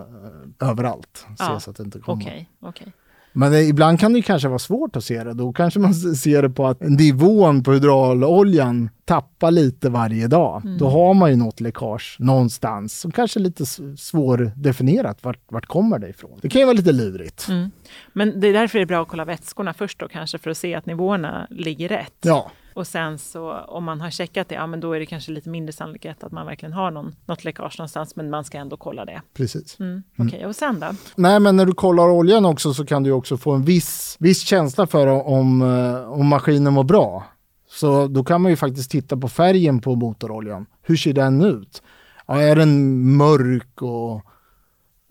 eh, 0.62 0.70
överallt. 0.70 1.26
Ja. 1.40 1.60
så 1.60 1.70
att 1.72 1.78
det 1.78 1.84
inte 1.84 2.00
kommer. 2.00 2.24
okej, 2.26 2.50
okej. 2.62 2.94
Men 3.38 3.54
ibland 3.54 4.00
kan 4.00 4.14
det 4.14 4.22
kanske 4.22 4.48
vara 4.48 4.60
svårt 4.60 4.96
att 4.96 5.04
se 5.04 5.24
det. 5.24 5.34
Då 5.34 5.54
kanske 5.54 5.80
man 5.80 5.94
ser 5.94 6.42
det 6.42 6.50
på 6.50 6.68
att 6.68 6.82
nivån 6.82 7.64
på 7.64 7.74
hydrauloljan 7.74 8.90
tappar 9.06 9.52
lite 9.52 9.90
varje 9.90 10.28
dag. 10.28 10.62
Då 10.80 10.90
har 10.90 11.14
man 11.14 11.30
ju 11.30 11.36
något 11.36 11.60
läckage 11.60 12.16
någonstans 12.20 13.00
som 13.00 13.12
kanske 13.12 13.40
är 13.40 13.42
lite 13.42 13.66
svårdefinierat. 13.98 15.24
Vart, 15.24 15.40
vart 15.48 15.66
kommer 15.66 16.00
det 16.00 16.10
ifrån? 16.10 16.40
Det 16.42 16.50
kan 16.50 16.62
ju 16.62 16.66
vara 16.66 16.78
lite 16.78 16.92
lurigt. 16.92 17.48
Mm. 17.50 17.72
Men 18.14 18.40
det 18.40 18.48
är 18.48 18.54
därför 18.54 18.80
det 18.80 18.84
är 18.84 18.86
bra 18.86 19.02
att 19.02 19.08
kolla 19.08 19.26
vätskorna 19.26 19.74
först 19.74 20.00
då 20.00 20.08
kanske 20.08 20.38
för 20.38 20.50
att 20.50 20.58
se 20.58 20.76
att 20.76 20.86
nivåerna 20.86 21.48
ligger 21.50 21.90
rätt. 21.90 22.18
Ja, 22.22 22.52
Och 22.78 22.88
sen 22.88 23.20
så 23.20 23.52
om 23.54 23.84
man 23.84 24.02
har 24.02 24.10
checkat 24.10 24.50
det, 24.50 24.56
ja 24.56 24.68
men 24.68 24.80
då 24.80 24.94
är 24.94 25.00
det 25.00 25.06
kanske 25.06 25.32
lite 25.32 25.50
mindre 25.50 25.74
sannolikhet 25.74 26.24
att 26.24 26.32
man 26.32 26.46
verkligen 26.46 26.74
har 26.74 26.92
någon, 26.92 27.16
något 27.26 27.44
läckage 27.44 27.80
någonstans, 27.80 28.16
men 28.16 28.30
man 28.30 28.44
ska 28.44 28.58
ändå 28.58 28.78
kolla 28.78 29.06
det. 29.06 29.22
precis. 29.34 29.80
Mm. 29.80 30.04
Okej, 30.18 30.46
och 30.46 30.56
sen 30.56 30.80
då? 30.80 30.88
Nej, 31.16 31.40
men 31.40 31.56
när 31.56 31.66
du 31.66 31.74
kollar 31.74 32.10
oljan 32.10 32.46
också 32.46 32.74
så 32.74 32.86
kan 32.86 33.04
du 33.04 33.12
också 33.12 33.38
få 33.38 33.52
en 33.52 33.64
viss, 33.64 34.18
viss 34.20 34.42
känsla 34.42 34.88
för 34.88 35.08
om, 35.08 35.62
eh, 35.62 36.12
om 36.12 36.28
maskinen 36.28 36.74
mår 36.74 36.84
bra. 36.84 37.24
Så 37.70 38.08
då 38.08 38.24
kan 38.24 38.42
man 38.42 38.52
ju 38.52 38.56
faktiskt 38.56 38.92
titta 38.92 39.18
på 39.18 39.30
färgen 39.30 39.82
på 39.82 39.96
motoroljan. 39.96 40.66
Hur 40.82 40.96
ser 40.96 41.14
den 41.14 41.42
ut? 41.42 41.82
Ja, 42.28 42.42
är 42.42 42.56
den 42.56 43.02
mörk 43.16 43.82
och 43.82 44.26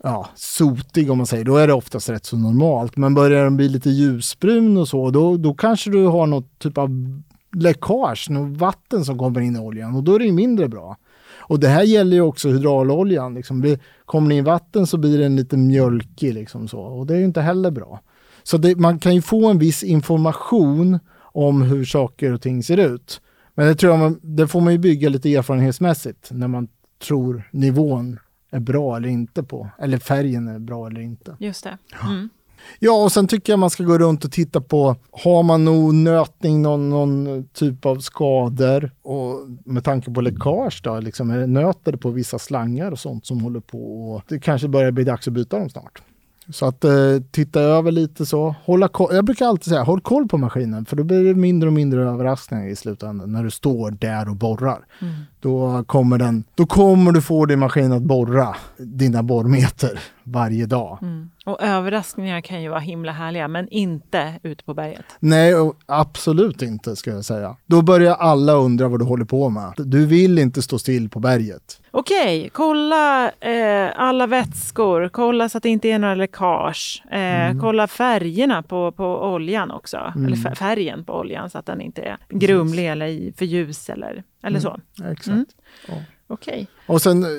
ja, 0.03 0.29
sotig 0.35 1.11
om 1.11 1.17
man 1.17 1.27
säger, 1.27 1.43
då 1.43 1.57
är 1.57 1.67
det 1.67 1.73
oftast 1.73 2.09
rätt 2.09 2.25
så 2.25 2.37
normalt. 2.37 2.97
Men 2.97 3.13
börjar 3.13 3.43
den 3.43 3.57
bli 3.57 3.69
lite 3.69 3.89
ljusbrun 3.89 4.77
och 4.77 4.87
så, 4.87 5.11
då, 5.11 5.37
då 5.37 5.53
kanske 5.53 5.89
du 5.89 6.05
har 6.05 6.27
något 6.27 6.59
typ 6.59 6.77
av 6.77 6.89
läckage, 7.57 8.29
något 8.29 8.57
vatten 8.57 9.05
som 9.05 9.17
kommer 9.17 9.41
in 9.41 9.55
i 9.55 9.59
oljan 9.59 9.95
och 9.95 10.03
då 10.03 10.15
är 10.15 10.19
det 10.19 10.31
mindre 10.31 10.67
bra. 10.67 10.97
Och 11.47 11.59
det 11.59 11.67
här 11.67 11.83
gäller 11.83 12.15
ju 12.15 12.21
också 12.21 12.49
hydrauloljan. 12.49 13.33
Liksom. 13.33 13.77
Kommer 14.05 14.29
det 14.29 14.35
in 14.35 14.43
vatten 14.43 14.87
så 14.87 14.97
blir 14.97 15.19
den 15.19 15.35
lite 15.35 15.57
mjölkig 15.57 16.33
liksom 16.33 16.67
så. 16.67 16.79
Och 16.79 17.07
det 17.07 17.13
är 17.13 17.17
ju 17.17 17.25
inte 17.25 17.41
heller 17.41 17.71
bra. 17.71 17.99
Så 18.43 18.57
det, 18.57 18.75
man 18.75 18.99
kan 18.99 19.15
ju 19.15 19.21
få 19.21 19.47
en 19.47 19.59
viss 19.59 19.83
information 19.83 20.99
om 21.19 21.61
hur 21.61 21.85
saker 21.85 22.33
och 22.33 22.41
ting 22.41 22.63
ser 22.63 22.77
ut. 22.77 23.21
Men 23.55 23.67
det, 23.67 23.75
tror 23.75 23.91
jag 23.91 23.99
man, 23.99 24.19
det 24.21 24.47
får 24.47 24.61
man 24.61 24.73
ju 24.73 24.79
bygga 24.79 25.09
lite 25.09 25.35
erfarenhetsmässigt 25.35 26.31
när 26.31 26.47
man 26.47 26.67
tror 27.07 27.49
nivån 27.51 28.19
är 28.51 28.59
bra 28.59 28.97
eller 28.97 29.09
inte 29.09 29.43
på. 29.43 29.69
Eller 29.79 29.97
färgen 29.97 30.47
är 30.47 30.59
bra 30.59 30.87
eller 30.87 31.01
inte. 31.01 31.35
Just 31.39 31.63
det. 31.63 31.77
Mm. 32.03 32.29
Ja, 32.79 33.03
och 33.03 33.11
sen 33.11 33.27
tycker 33.27 33.53
jag 33.53 33.59
man 33.59 33.69
ska 33.69 33.83
gå 33.83 33.97
runt 33.97 34.25
och 34.25 34.31
titta 34.31 34.61
på, 34.61 34.95
har 35.11 35.43
man 35.43 35.65
nog 35.65 35.93
nötning, 35.93 36.61
någon, 36.61 36.89
någon 36.89 37.47
typ 37.53 37.85
av 37.85 37.99
skador? 37.99 38.91
Och 39.01 39.35
med 39.65 39.83
tanke 39.83 40.11
på 40.11 40.21
läckage 40.21 40.81
då, 40.83 40.99
liksom, 40.99 41.29
är 41.29 41.37
det 41.37 41.47
nöter 41.47 41.95
på 41.95 42.09
vissa 42.09 42.39
slangar 42.39 42.91
och 42.91 42.99
sånt 42.99 43.25
som 43.25 43.41
håller 43.41 43.59
på 43.59 44.11
och 44.11 44.21
det 44.27 44.39
kanske 44.39 44.67
börjar 44.67 44.91
bli 44.91 45.03
dags 45.03 45.27
att 45.27 45.33
byta 45.33 45.59
dem 45.59 45.69
snart. 45.69 46.01
Så 46.49 46.65
att 46.65 46.83
eh, 46.83 46.91
titta 47.31 47.61
över 47.61 47.91
lite 47.91 48.25
så. 48.25 48.55
Hålla 48.63 48.87
koll. 48.87 49.15
Jag 49.15 49.25
brukar 49.25 49.45
alltid 49.45 49.65
säga, 49.65 49.83
håll 49.83 50.01
koll 50.01 50.27
på 50.27 50.37
maskinen. 50.37 50.85
För 50.85 50.95
då 50.95 51.03
blir 51.03 51.23
det 51.23 51.33
mindre 51.33 51.69
och 51.69 51.73
mindre 51.73 52.09
överraskningar 52.09 52.67
i 52.67 52.75
slutändan. 52.75 53.31
När 53.31 53.43
du 53.43 53.51
står 53.51 53.91
där 53.91 54.29
och 54.29 54.35
borrar. 54.35 54.85
Då, 55.39 55.83
kommer 55.83 56.17
den, 56.17 56.43
då 56.55 56.65
kommer 56.65 57.11
du 57.11 57.21
få 57.21 57.45
din 57.45 57.59
maskin 57.59 57.91
att 57.91 58.01
borra 58.01 58.55
dina 58.77 59.23
borrmeter 59.23 59.99
varje 60.23 60.65
dag. 60.65 60.99
Och 61.45 61.61
överraskningar 61.61 62.41
kan 62.41 62.61
ju 62.61 62.69
vara 62.69 62.79
himla 62.79 63.11
härliga, 63.11 63.47
men 63.47 63.69
inte 63.69 64.39
ute 64.43 64.63
på 64.63 64.73
berget. 64.73 65.05
Nej, 65.19 65.53
absolut 65.85 66.61
inte 66.61 66.95
ska 66.95 67.11
jag 67.11 67.25
säga. 67.25 67.55
Då 67.65 67.81
börjar 67.81 68.15
alla 68.15 68.53
undra 68.53 68.87
vad 68.87 68.99
du 68.99 69.05
håller 69.05 69.25
på 69.25 69.49
med. 69.49 69.73
Du 69.77 70.05
vill 70.05 70.39
inte 70.39 70.61
stå 70.61 70.79
still 70.79 71.09
på 71.09 71.19
berget. 71.19 71.81
Okej, 71.99 72.49
kolla 72.53 73.31
eh, 73.31 73.89
alla 73.95 74.27
vätskor, 74.27 75.09
kolla 75.13 75.49
så 75.49 75.57
att 75.57 75.63
det 75.63 75.69
inte 75.69 75.87
är 75.89 75.99
några 75.99 76.15
läckage. 76.15 77.03
Eh, 77.11 77.17
Mm. 77.17 77.59
Kolla 77.59 77.87
färgerna 77.87 78.63
på, 78.63 78.91
på 78.91 79.05
oljan 79.33 79.71
också, 79.71 80.13
eller 80.15 80.35
fär- 80.35 80.55
färgen 80.55 81.03
på 81.05 81.13
oljan 81.13 81.49
så 81.49 81.57
att 81.57 81.65
den 81.65 81.81
inte 81.81 82.01
är 82.01 82.17
grumlig 82.29 82.87
eller 82.89 83.05
i 83.05 83.33
för 83.37 83.45
ljus 83.45 83.89
eller, 83.89 84.23
eller 84.43 84.59
så. 84.59 84.79
Exakt. 85.11 85.27
Mm. 85.27 85.45
Ja. 85.87 85.93
Okej. 86.27 86.67
Och 86.87 87.01
sen 87.01 87.23
eh, 87.23 87.29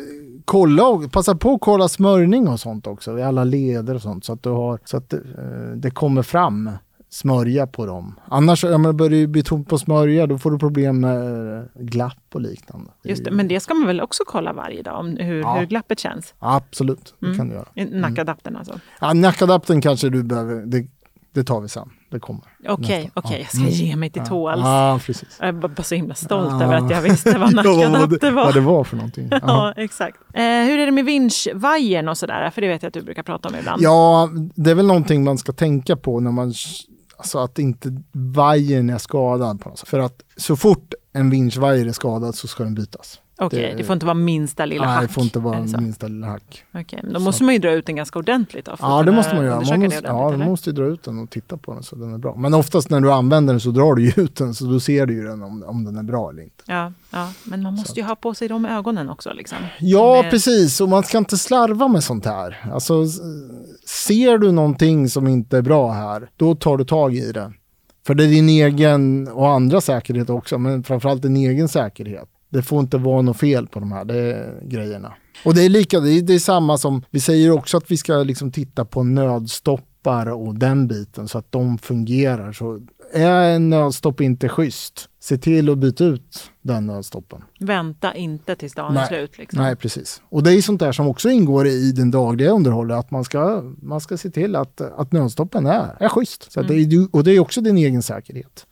kolla, 0.45 0.87
och- 0.89 1.13
passa 1.13 1.35
på 1.35 1.55
att 1.55 1.61
kolla 1.61 1.89
smörjning 1.89 2.49
och 2.49 2.61
sånt 2.61 2.87
också, 2.87 3.19
i 3.19 3.23
alla 3.23 3.45
leder 3.45 3.95
och 3.95 4.03
sånt, 4.03 4.25
så 4.25 4.33
att, 4.33 4.43
du 4.43 4.49
har, 4.51 4.79
så 4.85 4.97
att 4.97 5.13
eh, 5.13 5.19
det 5.77 5.91
kommer 5.91 6.23
fram 6.23 6.71
smörja 7.11 7.67
på 7.67 7.87
dem. 7.87 8.21
Annars, 8.29 8.65
ja, 8.65 8.79
men 8.79 8.97
börjar 8.97 9.11
det 9.21 9.27
bli 9.27 9.43
tomt 9.43 9.69
på 9.69 9.79
smörja, 9.79 10.27
då 10.27 10.39
får 10.39 10.51
du 10.51 10.59
problem 10.59 11.01
med 11.01 11.57
eh, 11.59 11.65
glapp 11.75 12.17
och 12.35 12.41
liknande. 12.41 12.91
Just 13.05 13.25
det, 13.25 13.31
men 13.31 13.49
det 13.49 13.61
ska 13.61 13.75
man 13.75 13.87
väl 13.87 14.01
också 14.01 14.23
kolla 14.27 14.53
varje 14.53 14.83
dag, 14.83 14.99
om 15.01 15.17
hur, 15.17 15.41
Ja. 15.41 15.55
hur 15.59 15.67
glappet 15.67 15.99
känns? 15.99 16.35
Absolut, 16.39 17.15
det 17.21 17.27
Mm. 17.27 17.39
kan 17.39 17.49
du 17.49 17.55
göra. 17.55 17.69
I 17.75 17.85
Nackadaptern 17.85 18.57
alltså. 18.57 18.81
Ja, 19.01 19.13
nackadapten 19.13 19.81
kanske 19.81 20.09
du 20.09 20.23
behöver, 20.23 20.67
det, 20.67 20.87
det 21.33 21.45
tar 21.45 21.61
vi 21.61 21.69
sen. 21.69 21.91
Det 22.11 22.21
kommer. 22.21 22.43
Okej, 22.69 23.03
Nästa. 23.05 23.21
okej, 23.21 23.39
Ja. 23.53 23.59
jag 23.61 23.73
ska 23.75 23.85
ge 23.85 23.97
mig 23.97 24.11
till 24.11 24.23
tåls. 24.23 24.61
Ja, 24.65 25.01
precis. 25.07 25.37
Jag 25.41 25.49
är 25.49 25.53
bara 25.53 25.83
så 25.83 25.95
himla 25.95 26.15
stolt 26.15 26.49
Ja. 26.51 26.63
över 26.65 26.75
att 26.77 26.91
jag 26.91 27.03
visste 27.03 27.39
vad 27.39 27.55
nackadapter 27.55 28.31
var. 28.33 28.45
vad 28.45 28.55
det 28.55 28.61
var 28.61 28.85
för 28.85 28.97
någonting. 28.97 29.29
Ja. 29.31 29.39
Ja, 29.43 29.73
exakt. 29.77 30.17
Eh, 30.35 30.43
hur 30.43 30.79
är 30.79 30.87
det 30.87 30.93
med 30.93 31.05
vinschvajern 31.05 32.09
och 32.09 32.19
sådär? 32.19 32.51
För 32.51 32.61
det 32.61 32.69
vet 32.69 32.83
jag 32.83 32.89
att 32.89 32.95
du 32.95 33.03
brukar 33.03 33.23
prata 33.23 33.49
om 33.49 33.55
ibland. 33.55 33.83
Ja, 33.83 34.31
det 34.55 34.71
är 34.71 34.75
väl 34.75 34.87
någonting 34.87 35.25
man 35.25 35.39
ska 35.39 35.53
tänka 35.53 35.97
på 35.97 36.21
när 36.21 36.31
man, 36.31 36.53
alltså 37.19 37.39
att 37.39 37.59
inte 37.59 38.03
vajern 38.13 38.91
är 38.91 38.99
skadad 38.99 39.61
på 39.61 39.69
något 39.69 39.79
sätt. 39.79 39.89
För 39.89 39.99
att 39.99 40.23
så 40.37 40.57
fort 40.57 40.95
en 41.13 41.31
vinschvajer 41.31 41.87
är 41.87 41.93
skadad 41.93 42.35
så 42.35 42.49
ska 42.49 42.65
den 42.65 42.75
bytas. 42.75 43.21
Okej, 43.41 43.61
det- 43.63 43.75
det, 43.77 43.85
får 43.85 43.95
inte 43.95 44.07
vara 44.07 44.15
minsta 44.15 44.65
lilla 44.65 44.85
Nej, 44.85 44.95
hack. 44.95 45.03
det 45.03 45.09
får 45.15 45.25
inte 45.25 45.39
vara 45.39 45.67
så? 45.69 45.81
minsta 45.81 46.09
lilla 46.09 46.27
hack. 46.27 46.65
Okej, 46.75 47.01
men 47.03 47.13
då 47.13 47.21
måste 47.21 47.45
man 47.45 47.55
ju 47.55 47.61
dra 47.61 47.71
ut 47.73 47.87
den 47.87 47.97
ganska 47.97 48.19
ordentligt 48.19 48.65
då. 48.65 48.77
Ja, 48.81 49.03
det 49.03 49.13
måste 49.13 49.35
man 49.35 49.45
göra. 49.45 49.55
Man 49.61 49.81
måste, 49.81 50.01
ja, 50.05 50.31
man 50.31 50.41
måste 50.49 50.71
ju 50.71 50.77
dra 50.77 50.85
ut 50.87 51.03
den 51.03 51.19
och 51.19 51.31
titta 51.31 51.57
på 51.57 51.75
den 51.75 51.83
så 51.83 51.97
den 51.97 52.15
är 52.15 52.19
bra. 52.19 52.35
Men 52.37 52.55
oftast 52.55 52.91
när 52.91 53.01
du 53.01 53.13
använder 53.13 53.53
den 53.55 53.61
så 53.61 53.71
drar 53.71 53.95
du 53.95 54.05
ju 54.11 54.13
ut 54.23 54.37
den 54.37 54.55
så 54.55 54.65
då 54.65 54.81
ser 54.81 55.07
du 55.07 55.15
ju 55.15 55.25
den 55.25 55.43
om, 55.43 55.63
om 55.67 55.85
den 55.85 55.97
är 55.97 56.03
bra 56.03 56.31
eller 56.31 56.43
inte. 56.43 56.65
Ja, 56.67 56.93
ja, 57.11 57.33
men 57.45 57.63
man 57.63 57.75
måste 57.75 58.01
ju 58.01 58.07
ha 58.07 58.15
på 58.17 58.35
sig 58.35 58.49
de 58.49 58.67
ögonen 58.67 59.09
också. 59.11 59.33
Liksom. 59.33 59.59
Ja, 59.79 60.25
är- 60.25 60.31
precis. 60.31 60.81
Och 60.81 60.89
man 60.89 61.03
ska 61.03 61.19
inte 61.19 61.39
slarva 61.39 61.89
med 61.89 62.05
sånt 62.05 62.25
här. 62.27 62.71
Alltså, 62.73 63.05
ser 63.87 64.39
du 64.39 64.53
någonting 64.53 65.09
som 65.09 65.29
inte 65.29 65.59
är 65.59 65.63
bra 65.63 65.93
här, 65.93 66.31
då 66.37 66.55
tar 66.55 66.77
du 66.77 66.85
tag 66.85 67.15
i 67.15 67.33
det. 67.33 67.53
För 68.07 68.15
det 68.15 68.25
är 68.25 68.29
din 68.29 68.49
egen 68.49 69.29
och 69.29 69.49
andra 69.51 69.81
säkerhet 69.81 70.31
också, 70.31 70.59
men 70.59 70.83
framförallt 70.83 71.23
din 71.23 71.37
egen 71.37 71.69
säkerhet. 71.69 72.29
Det 72.49 72.63
får 72.63 72.81
inte 72.81 72.99
vara 72.99 73.23
något 73.23 73.37
fel 73.37 73.67
på 73.67 73.81
de 73.81 73.93
här 73.93 74.05
det 74.05 74.55
grejerna. 74.63 75.15
Och 75.45 75.55
det 75.55 75.63
är 75.63 75.69
lika, 75.69 76.01
det 76.01 76.13
är, 76.13 76.23
det 76.23 76.35
är 76.35 76.39
samma 76.39 76.79
som, 76.79 77.03
vi 77.11 77.21
säger 77.21 77.51
också 77.51 77.77
att 77.77 77.91
vi 77.91 77.97
ska 77.97 78.17
liksom 78.17 78.53
titta 78.53 78.85
på 78.85 79.03
nödstoppar 79.03 80.27
och 80.27 80.55
den 80.55 80.89
biten 80.89 81.29
så 81.29 81.39
att 81.39 81.53
de 81.53 81.79
fungerar. 81.79 82.53
Så 82.53 82.81
är 83.13 83.55
en 83.55 83.71
nödstopp 83.71 84.21
inte 84.21 84.49
schysst, 84.49 85.09
se 85.21 85.39
till 85.39 85.71
att 85.71 85.79
byta 85.79 86.05
ut 86.05 86.51
den 86.63 86.87
nödstoppen. 86.87 87.43
Vänta 87.61 88.15
inte 88.15 88.57
tills 88.57 88.75
dagen 88.75 88.97
är 88.97 89.07
slut. 89.07 89.39
Liksom. 89.39 89.63
Nej, 89.63 89.77
precis. 89.77 90.23
Och 90.29 90.43
det 90.43 90.55
är 90.55 90.63
sånt 90.63 90.81
där 90.81 90.93
som 90.93 91.09
också 91.09 91.31
ingår 91.31 91.67
i 91.67 91.93
den 91.93 92.11
dagliga 92.11 92.51
underhållet, 92.51 92.97
att 92.97 93.11
man 93.11 93.25
ska, 93.25 93.63
man 93.83 94.01
ska 94.01 94.17
se 94.17 94.31
till 94.31 94.57
att, 94.57 94.81
att 94.81 95.13
nödstoppen 95.13 95.67
är, 95.67 95.97
är 96.01 96.09
schysst. 96.09 96.53
Så 96.53 96.61
att 96.61 96.69
det 96.69 96.75
är, 96.75 97.17
och 97.17 97.25
det 97.25 97.31
är 97.31 97.41
också 97.41 97.61
din 97.61 97.79
egen 97.79 98.03
säkerhet. 98.03 98.67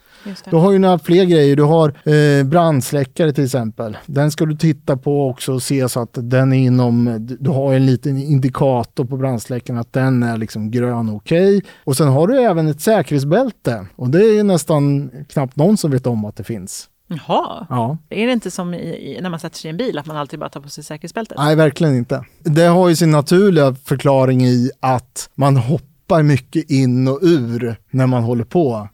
Du 0.50 0.56
har 0.56 0.72
ju 0.72 0.78
några 0.78 0.98
fler 0.98 1.24
grejer. 1.24 1.56
Du 1.56 1.62
har 1.62 1.88
eh, 2.12 2.44
brandsläckare 2.44 3.32
till 3.32 3.44
exempel. 3.44 3.96
Den 4.06 4.30
ska 4.30 4.44
du 4.46 4.56
titta 4.56 4.96
på 4.96 5.28
också 5.28 5.52
och 5.52 5.62
se 5.62 5.88
så 5.88 6.00
att 6.00 6.10
den 6.12 6.52
är 6.52 6.56
inom, 6.58 7.26
du 7.40 7.50
har 7.50 7.74
en 7.74 7.86
liten 7.86 8.16
indikator 8.18 9.04
på 9.04 9.16
brandsläckaren 9.16 9.78
att 9.80 9.92
den 9.92 10.22
är 10.22 10.36
liksom 10.36 10.70
grön 10.70 11.08
och 11.08 11.14
okej. 11.16 11.62
Och 11.84 11.96
sen 11.96 12.08
har 12.08 12.26
du 12.26 12.40
även 12.40 12.68
ett 12.68 12.80
säkerhetsbälte 12.80 13.86
och 13.96 14.10
det 14.10 14.38
är 14.38 14.44
nästan 14.44 15.10
knappt 15.28 15.56
någon 15.56 15.76
som 15.76 15.90
vet 15.90 16.06
om 16.06 16.24
att 16.24 16.36
det 16.36 16.44
finns. 16.44 16.88
Jaha, 17.08 17.66
Ja. 17.70 17.98
är 18.10 18.26
det 18.26 18.32
inte 18.32 18.50
som 18.50 18.74
i, 18.74 19.18
när 19.22 19.30
man 19.30 19.40
sätter 19.40 19.56
sig 19.58 19.68
i 19.68 19.70
en 19.70 19.76
bil, 19.76 19.98
att 19.98 20.06
man 20.06 20.16
alltid 20.16 20.38
bara 20.38 20.48
tar 20.50 20.60
på 20.60 20.68
sig 20.68 20.84
säkerhetsbältet? 20.84 21.38
Nej, 21.38 21.56
verkligen 21.56 21.96
inte. 21.96 22.24
Det 22.42 22.64
har 22.64 22.88
ju 22.88 22.96
sin 22.96 23.10
naturliga 23.10 23.74
förklaring 23.84 24.44
i 24.46 24.70
att 24.80 25.30
man 25.34 25.56
hoppar 25.56 26.22
mycket 26.22 26.70
in 26.70 27.08
och 27.08 27.18
ur 27.22 27.76
när 27.90 28.06
man 28.06 28.22
håller 28.22 28.44
på 28.44 28.88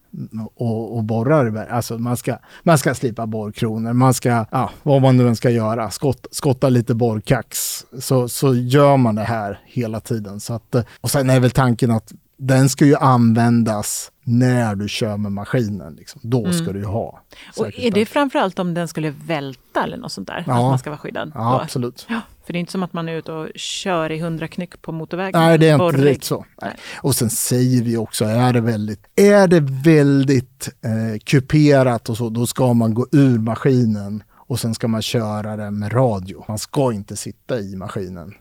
och, 0.54 0.97
och 0.97 1.04
borrar. 1.04 1.66
Alltså 1.71 1.99
man 1.99 2.16
ska, 2.16 2.38
man 2.62 2.78
ska 2.78 2.95
slipa 2.95 3.26
borrkronor, 3.26 3.92
man 3.92 4.14
ska, 4.14 4.47
ja, 4.50 4.71
vad 4.83 5.02
man 5.02 5.16
nu 5.16 5.28
än 5.28 5.37
ska 5.37 5.50
göra, 5.50 5.90
skott, 5.90 6.26
skotta 6.31 6.69
lite 6.69 6.95
borrkax. 6.95 7.59
Så, 7.99 8.28
så 8.28 8.54
gör 8.54 8.97
man 8.97 9.14
det 9.14 9.23
här 9.23 9.61
hela 9.64 10.00
tiden. 10.00 10.40
Så 10.40 10.54
att, 10.54 10.76
och 11.00 11.11
sen 11.11 11.31
är 11.31 11.40
väl 11.40 11.50
tanken 11.50 11.90
att 11.90 12.12
den 12.37 12.69
ska 12.69 12.85
ju 12.85 12.97
användas 12.97 14.12
när 14.25 14.75
du 14.75 14.88
kör 14.88 15.17
med 15.17 15.33
maskinen. 15.33 15.95
Liksom. 15.95 16.21
Då 16.25 16.52
ska 16.52 16.73
du 16.73 16.79
ju 16.79 16.85
ha. 16.85 17.21
Och 17.57 17.79
är 17.79 17.91
det 17.91 18.07
framförallt 18.07 18.59
om 18.59 18.75
den 18.75 18.88
skulle 18.88 19.14
välta 19.26 19.85
eller 19.85 19.97
något 19.97 20.12
sånt 20.12 20.29
där? 20.29 20.45
Ja. 20.47 20.52
Att 20.52 20.61
man 20.61 20.79
ska 20.79 20.91
vara 20.91 20.99
skyddad? 20.99 21.33
Ja, 21.35 21.41
då? 21.41 21.61
absolut. 21.61 22.07
Ja, 22.09 22.21
för 22.47 22.52
det 22.52 22.59
är 22.59 22.61
inte 22.61 22.73
som 22.73 22.83
att 22.83 22.93
man 22.93 23.09
är 23.09 23.12
ute 23.12 23.33
och 23.33 23.49
kör 23.55 24.12
i 24.12 24.19
hundra 24.19 24.49
knyck 24.49 24.83
på 24.83 24.93
motorvägen. 24.93 25.41
Nej, 25.41 25.59
det 25.59 25.69
är 25.69 25.73
inte 25.73 25.79
Borrig. 25.79 26.00
direkt 26.00 26.25
så. 26.25 26.37
Nej. 26.62 26.71
Nej. 26.71 26.76
Och 26.97 27.14
sen 27.14 27.31
säger 27.31 27.83
vi 27.83 27.97
också, 27.97 28.25
är 28.25 28.52
det 28.52 28.61
väldigt, 28.61 29.00
är 29.17 29.49
det 29.49 29.61
väldigt 29.61 30.69
eh, 30.85 31.19
kuperat 31.25 32.09
och 32.09 32.17
så, 32.17 32.29
då 32.29 32.47
ska 32.47 32.75
man 32.75 32.95
gå 32.95 33.07
ur 33.12 33.38
maskinen 33.38 34.23
och 34.35 34.61
sen 34.61 34.75
ska 34.75 34.88
man 34.88 35.02
köra 35.02 35.57
den 35.57 35.79
med 35.79 35.95
radio. 35.95 36.45
Man 36.49 36.59
ska 36.59 36.93
inte 36.93 37.17
sitta 37.17 37.61
i 37.61 37.76
maskinen. 37.76 38.35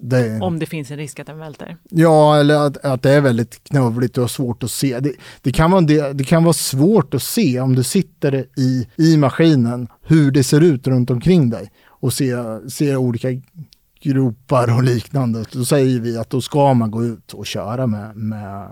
Det, 0.00 0.40
Om 0.40 0.58
det 0.58 0.66
finns 0.66 0.90
en 0.90 0.96
risk 0.96 1.20
att 1.20 1.26
den 1.26 1.38
välter. 1.38 1.76
Ja, 1.90 2.40
eller 2.40 2.66
att, 2.66 2.76
att 2.76 3.02
det 3.02 3.10
är 3.10 3.20
väldigt 3.20 3.64
knövligt 3.64 4.18
och 4.18 4.30
svårt 4.30 4.62
att 4.62 4.70
se. 4.70 5.00
Det, 5.00 5.12
det, 5.42 5.52
kan 5.52 5.70
vara, 5.70 5.80
det, 5.80 6.12
det 6.12 6.24
kan 6.24 6.44
vara 6.44 6.52
svårt 6.52 7.14
att 7.14 7.22
se 7.22 7.60
om 7.60 7.74
du 7.74 7.82
sitter 7.82 8.46
i, 8.56 8.88
i 8.96 9.16
maskinen 9.16 9.88
hur 10.02 10.30
det 10.30 10.44
ser 10.44 10.60
ut 10.60 10.86
runt 10.86 11.10
omkring 11.10 11.50
dig 11.50 11.70
och 11.86 12.12
se, 12.12 12.34
se 12.68 12.96
olika 12.96 13.28
gropar 14.02 14.76
och 14.76 14.82
liknande. 14.82 15.44
Då 15.52 15.64
säger 15.64 16.00
vi 16.00 16.16
att 16.16 16.30
då 16.30 16.40
ska 16.40 16.74
man 16.74 16.90
gå 16.90 17.04
ut 17.04 17.32
och 17.32 17.46
köra 17.46 17.86
med, 17.86 18.16
med, 18.16 18.68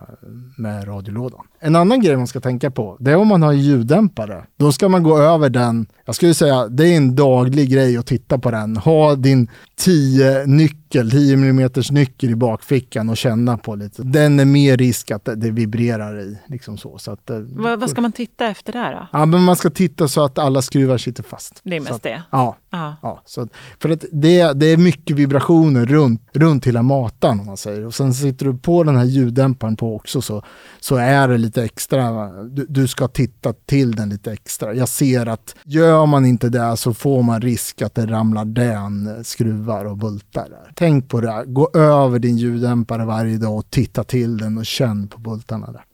med 0.56 0.88
radiolådan. 0.88 1.40
En 1.60 1.76
annan 1.76 2.00
grej 2.00 2.16
man 2.16 2.26
ska 2.26 2.40
tänka 2.40 2.70
på, 2.70 2.96
det 3.00 3.10
är 3.10 3.16
om 3.16 3.28
man 3.28 3.42
har 3.42 3.52
ljuddämpare. 3.52 4.44
Då 4.56 4.72
ska 4.72 4.88
man 4.88 5.02
gå 5.02 5.18
över 5.18 5.50
den, 5.50 5.86
jag 6.04 6.14
skulle 6.14 6.34
säga 6.34 6.68
det 6.68 6.88
är 6.88 6.96
en 6.96 7.16
daglig 7.16 7.70
grej 7.70 7.96
att 7.96 8.06
titta 8.06 8.38
på 8.38 8.50
den. 8.50 8.76
Ha 8.76 9.14
din 9.14 9.48
10 9.76 10.46
nyckel, 10.46 10.83
10 11.02 11.34
mm 11.34 11.70
nyckel 11.90 12.30
i 12.30 12.34
bakfickan 12.34 13.08
och 13.08 13.16
känna 13.16 13.58
på 13.58 13.74
lite. 13.74 14.02
Den 14.02 14.40
är 14.40 14.44
mer 14.44 14.76
risk 14.76 15.10
att 15.10 15.24
det, 15.24 15.34
det 15.34 15.50
vibrerar 15.50 16.20
i. 16.20 16.38
Liksom 16.46 16.78
så. 16.78 16.98
Så 16.98 17.10
att, 17.10 17.30
eh, 17.30 17.38
Vad, 17.38 17.80
vad 17.80 17.90
ska 17.90 18.00
man 18.00 18.12
titta 18.12 18.46
efter 18.46 18.72
där 18.72 18.92
då? 18.92 19.06
Ja, 19.12 19.26
men 19.26 19.42
man 19.42 19.56
ska 19.56 19.70
titta 19.70 20.08
så 20.08 20.24
att 20.24 20.38
alla 20.38 20.62
skruvar 20.62 20.98
sitter 20.98 21.22
fast. 21.22 21.60
Det 21.62 21.76
är 21.76 21.80
mest 21.80 21.92
att, 21.92 22.02
det. 22.02 22.22
Ja, 22.30 22.56
Ja. 22.74 22.96
Ja, 23.02 23.22
så 23.26 23.48
för 23.78 23.88
att 23.88 24.04
det, 24.12 24.52
det 24.52 24.66
är 24.66 24.76
mycket 24.76 25.16
vibrationer 25.16 25.86
runt, 25.86 26.22
runt 26.32 26.66
hela 26.66 26.82
matan 26.82 27.40
om 27.40 27.46
man 27.46 27.56
säger. 27.56 27.86
Och 27.86 27.94
sen 27.94 28.14
sitter 28.14 28.46
du 28.46 28.58
på 28.58 28.84
den 28.84 28.96
här 28.96 29.04
ljuddämparen 29.04 29.76
på 29.76 29.96
också 29.96 30.22
så, 30.22 30.42
så 30.80 30.96
är 30.96 31.28
det 31.28 31.38
lite 31.38 31.64
extra. 31.64 32.32
Du, 32.42 32.66
du 32.68 32.88
ska 32.88 33.08
titta 33.08 33.52
till 33.52 33.96
den 33.96 34.08
lite 34.08 34.32
extra. 34.32 34.74
Jag 34.74 34.88
ser 34.88 35.26
att 35.26 35.56
gör 35.64 36.06
man 36.06 36.26
inte 36.26 36.48
det 36.48 36.76
så 36.76 36.94
får 36.94 37.22
man 37.22 37.40
risk 37.40 37.82
att 37.82 37.94
det 37.94 38.06
ramlar 38.06 38.44
den 38.44 39.24
skruvar 39.24 39.84
och 39.84 39.96
bultar 39.96 40.48
där. 40.50 40.72
Tänk 40.84 41.08
på 41.08 41.20
det, 41.20 41.30
här. 41.30 41.44
gå 41.44 41.70
över 41.74 42.18
din 42.18 42.36
ljuddämpare 42.36 43.04
varje 43.04 43.38
dag 43.38 43.58
och 43.58 43.70
titta 43.70 44.04
till 44.04 44.38
den 44.38 44.58
och 44.58 44.66
känn 44.66 45.08
på 45.08 45.18
bultarna 45.18 45.72
där. 45.72 45.84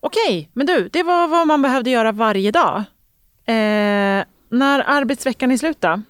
Okej, 0.00 0.50
men 0.52 0.66
du, 0.66 0.88
det 0.92 1.02
var 1.02 1.28
vad 1.28 1.46
man 1.46 1.62
behövde 1.62 1.90
göra 1.90 2.12
varje 2.12 2.50
dag. 2.50 2.76
Eh, 3.46 4.24
när 4.50 4.84
arbetsveckan 4.86 5.50
är 5.50 5.56
slut 5.56 5.80
då? 5.80 6.02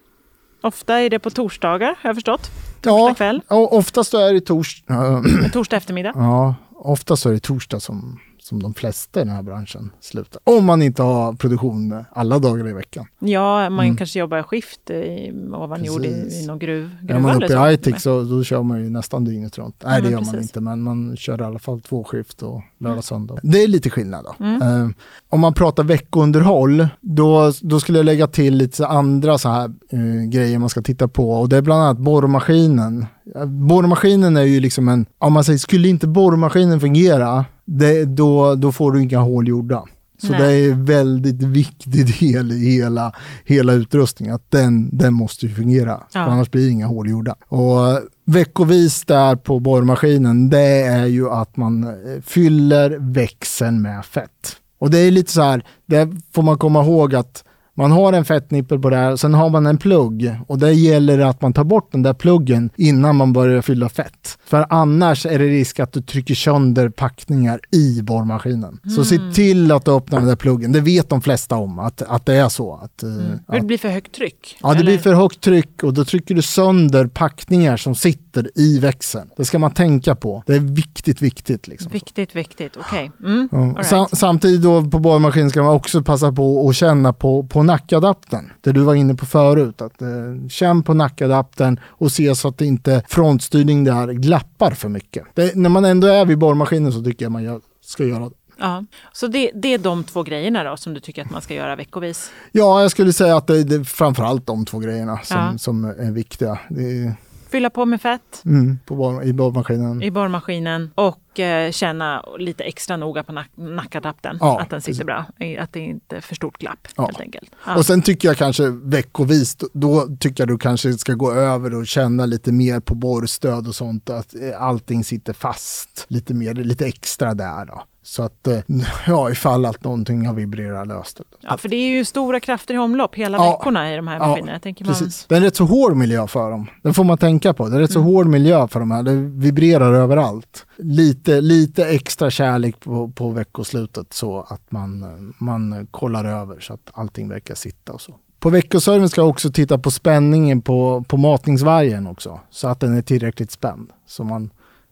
Ofta 0.62 1.00
är 1.00 1.10
det 1.10 1.18
på 1.18 1.30
torsdagar, 1.30 1.86
har 1.86 2.08
jag 2.08 2.16
förstått. 2.16 2.50
Ja, 2.82 3.14
kväll? 3.16 3.42
oftast 3.48 4.14
är 4.14 4.34
det 4.34 4.40
tors, 4.40 4.84
torsdag 5.52 5.76
eftermiddag. 5.76 6.12
Ja, 6.14 6.54
oftast 6.74 7.26
är 7.26 7.30
det 7.32 7.40
torsdag 7.40 7.80
som, 7.80 8.20
som 8.50 8.62
de 8.62 8.74
flesta 8.74 9.20
i 9.20 9.24
den 9.24 9.32
här 9.34 9.42
branschen 9.42 9.90
slutar. 10.00 10.40
Om 10.44 10.64
man 10.64 10.82
inte 10.82 11.02
har 11.02 11.32
produktion 11.32 12.04
alla 12.12 12.38
dagar 12.38 12.68
i 12.68 12.72
veckan. 12.72 13.06
Ja, 13.18 13.70
man 13.70 13.96
kanske 13.96 14.18
jobbar 14.18 14.42
skift 14.42 14.90
i, 14.90 15.32
ovan 15.54 15.84
jord 15.84 16.04
i, 16.04 16.10
Mm. 16.10 16.28
I 16.28 16.46
någon 16.46 16.58
gruv, 16.58 16.90
Är 17.02 17.06
gruva 17.06 17.20
man 17.20 17.30
eller 17.30 17.44
uppe 17.46 17.54
i 17.54 17.56
Aitik 17.56 17.98
så 18.00 18.22
då 18.22 18.44
kör 18.44 18.62
man 18.62 18.80
ju 18.84 18.90
nästan 18.90 19.24
dygnet 19.24 19.58
runt. 19.58 19.82
Nej, 19.84 19.94
Ja, 19.94 20.00
det 20.00 20.10
gör 20.10 20.16
man 20.20 20.24
precis. 20.30 20.42
inte, 20.42 20.60
men 20.60 20.82
man 20.82 21.16
kör 21.16 21.40
i 21.40 21.44
alla 21.44 21.58
fall 21.58 21.80
två 21.80 22.04
skift 22.04 22.42
och 22.42 22.62
lördag 22.78 23.04
söndag. 23.04 23.38
Det 23.42 23.62
är 23.62 23.68
lite 23.68 23.90
skillnad 23.90 24.24
då. 24.24 24.44
Mm. 24.44 24.62
Eh, 24.62 24.88
om 25.28 25.40
man 25.40 25.54
pratar 25.54 25.84
veckounderhåll, 25.84 26.88
då, 27.00 27.52
då 27.62 27.80
skulle 27.80 27.98
jag 27.98 28.04
lägga 28.06 28.26
till 28.26 28.56
lite 28.56 28.86
andra 28.86 29.38
så 29.38 29.48
här 29.48 29.64
eh, 29.90 30.28
grejer 30.28 30.58
man 30.58 30.68
ska 30.68 30.82
titta 30.82 31.08
på. 31.08 31.32
Och 31.32 31.48
det 31.48 31.56
är 31.56 31.62
bland 31.62 31.82
annat 31.82 31.98
borrmaskinen. 31.98 33.06
Eh, 33.36 33.44
Borrmaskinen 33.46 34.36
är 34.36 34.42
ju 34.42 34.60
liksom 34.60 34.88
en, 34.88 35.06
om 35.18 35.32
man 35.32 35.44
säger, 35.44 35.58
skulle 35.58 35.88
inte 35.88 36.06
borrmaskinen 36.06 36.80
fungera, 36.80 37.44
det, 37.70 38.04
då, 38.04 38.54
då 38.54 38.72
får 38.72 38.92
du 38.92 39.02
inga 39.02 39.18
hål 39.18 39.48
gjorda. 39.48 39.84
Så 40.22 40.32
Nej. 40.32 40.40
det 40.40 40.46
är 40.46 40.72
en 40.72 40.84
väldigt 40.84 41.42
viktig 41.42 42.20
del 42.20 42.52
i 42.52 42.70
hela, 42.70 43.12
hela 43.44 43.72
utrustningen, 43.72 44.34
att 44.34 44.50
den, 44.50 44.98
den 44.98 45.14
måste 45.14 45.46
ju 45.46 45.54
fungera. 45.54 46.02
Ja. 46.12 46.20
Annars 46.20 46.50
blir 46.50 46.64
det 46.64 46.70
inga 46.70 46.86
hål 46.86 47.10
gjorda. 47.10 47.34
Och 47.48 47.88
eh, 47.88 47.98
veckovis 48.24 49.04
där 49.04 49.36
på 49.36 49.60
borrmaskinen, 49.60 50.50
det 50.50 50.82
är 50.82 51.06
ju 51.06 51.30
att 51.30 51.56
man 51.56 51.84
eh, 51.84 52.22
fyller 52.22 52.96
växeln 53.00 53.82
med 53.82 54.04
fett. 54.04 54.56
Och 54.78 54.90
det 54.90 54.98
är 54.98 55.10
lite 55.10 55.32
så 55.32 55.42
här, 55.42 55.64
det 55.86 56.08
får 56.34 56.42
man 56.42 56.58
komma 56.58 56.84
ihåg 56.84 57.14
att 57.14 57.44
man 57.74 57.92
har 57.92 58.12
en 58.12 58.24
fettnippel 58.24 58.78
på 58.78 58.90
det 58.90 58.96
här, 58.96 59.16
sen 59.16 59.34
har 59.34 59.50
man 59.50 59.66
en 59.66 59.78
plugg 59.78 60.36
och 60.48 60.58
det 60.58 60.72
gäller 60.72 61.18
att 61.18 61.42
man 61.42 61.52
tar 61.52 61.64
bort 61.64 61.92
den 61.92 62.02
där 62.02 62.14
pluggen 62.14 62.70
innan 62.76 63.16
man 63.16 63.32
börjar 63.32 63.62
fylla 63.62 63.88
fett. 63.88 64.38
För 64.44 64.66
annars 64.70 65.26
är 65.26 65.38
det 65.38 65.44
risk 65.44 65.80
att 65.80 65.92
du 65.92 66.02
trycker 66.02 66.34
sönder 66.34 66.88
packningar 66.88 67.60
i 67.72 68.02
borrmaskinen. 68.02 68.78
Så 68.96 69.04
se 69.04 69.18
till 69.34 69.72
att 69.72 69.84
du 69.84 69.90
öppnar 69.90 70.18
den 70.18 70.28
där 70.28 70.36
pluggen. 70.36 70.72
Det 70.72 70.80
vet 70.80 71.08
de 71.08 71.22
flesta 71.22 71.56
om, 71.56 71.78
att, 71.78 72.02
att 72.02 72.26
det 72.26 72.34
är 72.34 72.48
så. 72.48 72.74
Att, 72.74 73.02
eh, 73.02 73.08
För 73.46 73.60
det 73.60 73.66
blir 73.66 73.78
för 73.78 73.88
högt 73.88 74.14
tryck? 74.14 74.58
Ja, 74.62 74.68
det 74.68 74.74
eller? 74.74 74.84
blir 74.84 74.98
för 74.98 75.14
högt 75.14 75.40
tryck 75.40 75.82
och 75.82 75.94
då 75.94 76.04
trycker 76.04 76.34
du 76.34 76.42
sönder 76.42 77.06
packningar 77.06 77.76
som 77.76 77.94
sitter 77.94 78.50
i 78.54 78.78
växeln. 78.78 79.30
Det 79.36 79.44
ska 79.44 79.58
man 79.58 79.70
tänka 79.70 80.14
på. 80.14 80.42
Det 80.46 80.54
är 80.54 80.60
viktigt, 80.60 81.22
viktigt. 81.22 81.68
Liksom. 81.68 81.92
Viktigt, 81.92 82.36
viktigt. 82.36 82.76
Okej. 82.76 83.10
Mm. 83.24 83.48
Ja. 83.52 83.58
right. 83.58 83.86
Sam, 83.86 84.06
samtidigt 84.12 84.62
då 84.62 84.84
på 84.84 84.98
borrmaskin 84.98 85.50
ska 85.50 85.62
man 85.62 85.74
också 85.74 86.02
passa 86.02 86.32
på 86.32 86.68
att 86.68 86.76
känna 86.76 87.12
på, 87.12 87.42
på 87.42 87.62
nackadaptern. 87.70 88.50
Det 88.60 88.72
du 88.72 88.80
var 88.80 88.94
inne 88.94 89.14
på 89.14 89.26
förut. 89.26 89.82
Att, 89.82 90.02
eh, 90.02 90.08
känn 90.48 90.82
på 90.82 90.94
nackadaptern 90.94 91.80
och 91.86 92.12
se 92.12 92.34
så 92.34 92.48
att 92.48 92.58
det 92.58 92.66
inte 92.66 93.02
frontstyrning 93.08 93.84
där 93.84 94.12
glappar 94.12 94.70
för 94.70 94.88
mycket. 94.88 95.24
Det, 95.34 95.56
när 95.56 95.68
man 95.70 95.84
ändå 95.84 96.06
är 96.06 96.24
vid 96.24 96.38
borrmaskinen 96.38 96.92
så 96.92 97.02
tycker 97.02 97.24
jag 97.24 97.32
man 97.32 97.42
gör, 97.42 97.60
ska 97.84 98.04
göra 98.04 98.24
det. 98.28 98.34
Ja. 98.58 98.84
Så 99.12 99.26
det, 99.26 99.50
det 99.54 99.74
är 99.74 99.78
de 99.78 100.04
två 100.04 100.22
grejerna 100.22 100.64
då 100.64 100.76
som 100.76 100.94
du 100.94 101.00
tycker 101.00 101.22
att 101.22 101.30
man 101.30 101.42
ska 101.42 101.54
göra 101.54 101.76
veckovis? 101.76 102.30
Ja, 102.52 102.82
jag 102.82 102.90
skulle 102.90 103.12
säga 103.12 103.36
att 103.36 103.46
det, 103.46 103.64
det 103.64 103.74
är 103.74 103.84
framförallt 103.84 104.46
de 104.46 104.64
två 104.64 104.78
grejerna 104.78 105.18
som, 105.24 105.36
Ja. 105.36 105.58
som 105.58 105.84
är 105.84 106.10
viktiga. 106.12 106.58
Det 106.68 107.14
Fylla 107.50 107.70
på 107.70 107.84
med 107.86 108.00
fett 108.02 108.42
mm, 108.44 108.78
på 108.86 108.94
borr, 108.96 109.24
I 109.24 109.32
borrmaskinen. 109.32 110.02
i 110.02 110.10
borrmaskinen 110.10 110.90
och 110.94 111.40
eh, 111.40 111.70
känna 111.70 112.24
lite 112.38 112.64
extra 112.64 112.96
noga 112.96 113.22
på 113.22 113.32
nack, 113.32 113.50
nackadaptern. 113.54 114.36
Ja, 114.40 114.60
att 114.60 114.70
den 114.70 114.80
sitter 114.82 115.04
bra. 115.04 115.24
Att 115.60 115.72
det 115.72 115.80
inte 115.80 116.16
är 116.16 116.20
för 116.20 116.34
stort 116.34 116.58
glapp 116.58 116.88
Ja. 116.96 117.04
helt 117.06 117.20
enkelt. 117.20 117.50
Ja. 117.66 117.76
Och 117.76 117.86
sen 117.86 118.02
tycker 118.02 118.28
jag 118.28 118.36
kanske 118.36 118.68
veckovis, 118.70 119.56
då, 119.56 119.68
då 119.72 120.16
tycker 120.20 120.42
jag 120.42 120.48
du 120.48 120.58
kanske 120.58 120.92
ska 120.92 121.14
gå 121.14 121.32
över 121.32 121.74
och 121.74 121.86
känna 121.86 122.26
lite 122.26 122.52
mer 122.52 122.80
på 122.80 122.94
borrstöd 122.94 123.68
och 123.68 123.74
sånt, 123.74 124.10
att 124.10 124.34
eh, 124.34 124.62
allting 124.62 125.04
sitter 125.04 125.32
fast 125.32 126.06
lite 126.08 126.34
mer, 126.34 126.54
lite 126.54 126.86
extra 126.86 127.34
där 127.34 127.64
då. 127.66 127.82
Så 128.10 128.22
att, 128.22 128.46
eh, 128.46 128.58
ja, 129.06 129.30
ifall 129.30 129.66
att 129.66 129.84
någonting 129.84 130.26
har 130.26 130.34
vibrerat 130.34 130.88
löst. 130.88 131.20
ja, 131.40 131.56
för 131.56 131.68
det 131.68 131.76
är 131.76 131.90
ju 131.90 132.04
stora 132.04 132.40
krafter 132.40 132.74
i 132.74 132.78
omlopp 132.78 133.14
hela 133.14 133.38
Ja. 133.38 133.50
veckorna 133.50 133.92
i 133.92 133.96
de 133.96 134.08
här 134.08 134.18
Ja, 134.18 134.26
maskinerna. 134.26 134.52
Jag 134.52 134.62
tänker 134.62 134.84
man, 134.84 134.94
Precis. 134.94 135.26
Det 135.28 135.34
är 135.34 135.36
en 135.36 135.44
rätt 135.44 135.56
så 135.56 135.64
hård 135.64 135.96
miljö 135.96 136.26
för 136.26 136.50
dem. 136.50 136.66
Det 136.82 136.92
får 136.92 137.04
man 137.04 137.18
tänka 137.18 137.54
på. 137.54 137.68
Det 137.68 137.76
är 137.76 137.80
rätt 137.80 137.92
så 137.92 138.00
hård 138.00 138.26
miljö 138.26 138.68
för 138.68 138.80
de 138.80 138.90
här. 138.90 139.02
Det 139.02 139.14
vibrerar 139.14 139.92
överallt. 139.94 140.66
Lite, 140.76 141.40
lite 141.40 141.86
extra 141.86 142.30
kärlek 142.30 142.80
på, 142.80 143.08
på 143.08 143.30
veckoslutet 143.30 144.12
så 144.12 144.40
att 144.48 144.62
man, 144.72 145.04
man 145.38 145.86
kollar 145.90 146.24
över 146.24 146.60
så 146.60 146.72
att 146.74 146.90
allting 146.92 147.28
verkar 147.28 147.54
sitta 147.54 147.92
och 147.92 148.00
så. 148.00 148.14
På 148.40 148.50
veckoservice 148.50 149.10
ska 149.10 149.20
jag 149.20 149.28
också 149.28 149.50
titta 149.52 149.78
på 149.78 149.90
spänningen 149.90 150.62
på, 150.62 151.04
på 151.08 151.16
matningsvargen 151.16 152.06
också. 152.06 152.40
Så 152.50 152.68
att 152.68 152.80
den 152.80 152.96
är 152.96 153.02
tillräckligt 153.02 153.50
spänd. 153.50 153.90
Så 154.06 154.24
man 154.24 154.50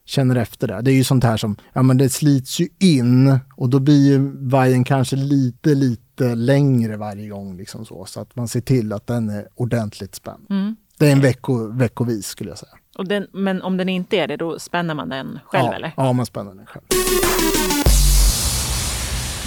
känner 0.09 0.37
efter 0.37 0.69
det. 0.69 0.81
Det 0.83 0.91
är 0.91 0.95
ju 0.95 1.05
sånt 1.05 1.25
här 1.25 1.37
som, 1.37 1.57
ja 1.73 1.83
men 1.83 1.99
det 1.99 2.09
slits 2.09 2.61
ju 2.61 2.69
in 2.79 3.39
och 3.57 3.69
då 3.69 3.79
blir 3.79 4.11
ju 4.11 4.49
vajern 4.49 4.85
kanske 4.85 5.17
lite, 5.17 5.75
lite 5.75 6.35
längre 6.35 6.97
varje 6.97 7.29
gång 7.29 7.57
liksom 7.57 7.85
så. 7.85 8.05
Så 8.05 8.21
att 8.21 8.37
man 8.37 8.49
ser 8.49 8.61
till 8.61 8.93
att 8.93 9.07
den 9.07 9.29
är 9.29 9.49
ordentligt 9.55 10.15
spänd. 10.15 10.47
Mm. 10.51 10.77
Det 10.99 11.09
är 11.09 11.13
en 11.13 11.21
vecko, 11.21 11.73
veckovis 11.73 12.27
skulle 12.27 12.51
jag 12.51 12.59
säga. 12.59 12.73
och 12.99 13.09
den, 13.09 13.27
men 13.33 13.63
om 13.63 13.77
den 13.77 13.89
inte 13.89 14.17
är 14.17 14.29
det, 14.29 14.37
då 14.37 14.59
spänner 14.59 14.95
man 14.95 15.09
den 15.09 15.39
själv 15.45 15.67
ja, 15.67 15.75
eller? 15.75 15.93
Ja, 15.97 16.13
man 16.13 16.27
spänner 16.27 16.55
den 16.55 16.67
själv. 16.67 16.85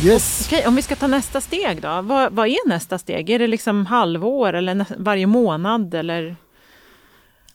Yes. 0.05 0.47
Okej, 0.47 0.67
om 0.67 0.75
vi 0.75 0.81
ska 0.81 0.95
ta 0.95 1.07
nästa 1.07 1.41
steg 1.41 1.81
då. 1.81 2.01
Vad, 2.01 2.33
vad 2.33 2.47
är 2.47 2.67
nästa 2.67 2.97
steg? 2.97 3.29
Är 3.29 3.39
det 3.39 3.47
liksom 3.47 3.85
halvår 3.85 4.53
eller 4.53 4.85
varje 4.97 5.27
månad? 5.27 5.93
Eller? 5.93 6.35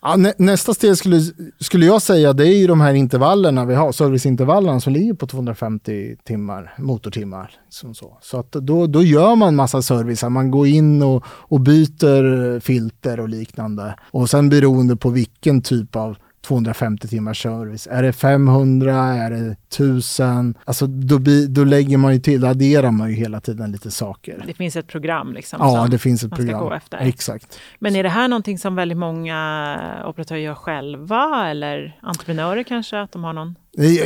Ja, 0.02 0.16
nä, 0.16 0.32
nästa 0.38 0.74
steg 0.74 0.96
skulle, 0.96 1.20
skulle 1.60 1.86
jag 1.86 2.02
säga 2.02 2.32
det 2.32 2.46
är 2.48 2.58
ju 2.58 2.66
de 2.66 2.80
här 2.80 2.94
intervallerna 2.94 3.64
vi 3.64 3.74
har, 3.74 3.92
serviceintervallerna 3.92 4.80
som 4.80 4.92
ligger 4.92 5.14
på 5.14 5.26
250 5.26 6.16
timmar, 6.24 6.74
motortimmar. 6.78 7.50
Som 7.68 7.94
så 7.94 8.18
så 8.20 8.38
att 8.38 8.52
då, 8.52 8.86
då 8.86 9.02
gör 9.02 9.36
man 9.36 9.56
massa 9.56 9.82
service, 9.82 10.22
man 10.22 10.50
går 10.50 10.66
in 10.66 11.02
och, 11.02 11.24
och 11.26 11.60
byter 11.60 12.60
filter 12.60 13.20
och 13.20 13.28
liknande. 13.28 13.94
Och 14.10 14.30
sen 14.30 14.48
beroende 14.48 14.96
på 14.96 15.10
vilken 15.10 15.62
typ 15.62 15.96
av 15.96 16.16
250 16.46 17.08
timmars 17.08 17.42
service. 17.42 17.88
Är 17.90 18.02
det 18.02 18.12
500? 18.12 18.94
Är 18.94 19.30
det 19.30 19.56
1000? 19.80 20.54
Alltså 20.64 20.86
då, 20.86 21.18
då 21.48 21.64
lägger 21.64 21.96
man 21.96 22.12
ju 22.14 22.20
till, 22.20 22.44
adderar 22.44 22.90
man 22.90 23.08
ju 23.10 23.14
hela 23.16 23.40
tiden 23.40 23.72
lite 23.72 23.90
saker. 23.90 24.44
Det 24.46 24.54
finns 24.54 24.76
ett 24.76 24.86
program 24.86 25.32
liksom? 25.32 25.58
Ja, 25.62 25.86
det 25.90 25.98
finns 25.98 26.24
ett 26.24 26.30
man 26.30 26.36
ska 26.36 26.46
program. 26.46 26.64
gå 26.68 26.72
efter. 26.74 26.98
Exakt. 26.98 27.58
Men 27.78 27.96
är 27.96 28.02
det 28.02 28.08
här 28.08 28.28
någonting 28.28 28.58
som 28.58 28.74
väldigt 28.74 28.98
många 28.98 29.76
operatörer 30.06 30.38
gör 30.40 30.54
själva? 30.54 31.50
Eller 31.50 31.98
entreprenörer 32.02 32.62
kanske? 32.62 33.00
Att 33.00 33.12
de 33.12 33.24
har 33.24 33.32
någon? 33.32 33.54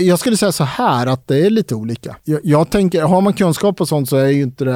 Jag 0.00 0.18
skulle 0.18 0.37
säga 0.37 0.52
så 0.52 0.64
här 0.64 1.06
att 1.06 1.28
det 1.28 1.46
är 1.46 1.50
lite 1.50 1.74
olika. 1.74 2.16
Jag, 2.24 2.40
jag 2.44 2.70
tänker, 2.70 3.02
har 3.02 3.20
man 3.20 3.33
kunskap 3.33 3.76
på 3.76 3.87
sånt 3.87 4.09
så 4.09 4.16
är 4.16 4.26
ju 4.28 4.42
inte 4.42 4.64
det, 4.64 4.74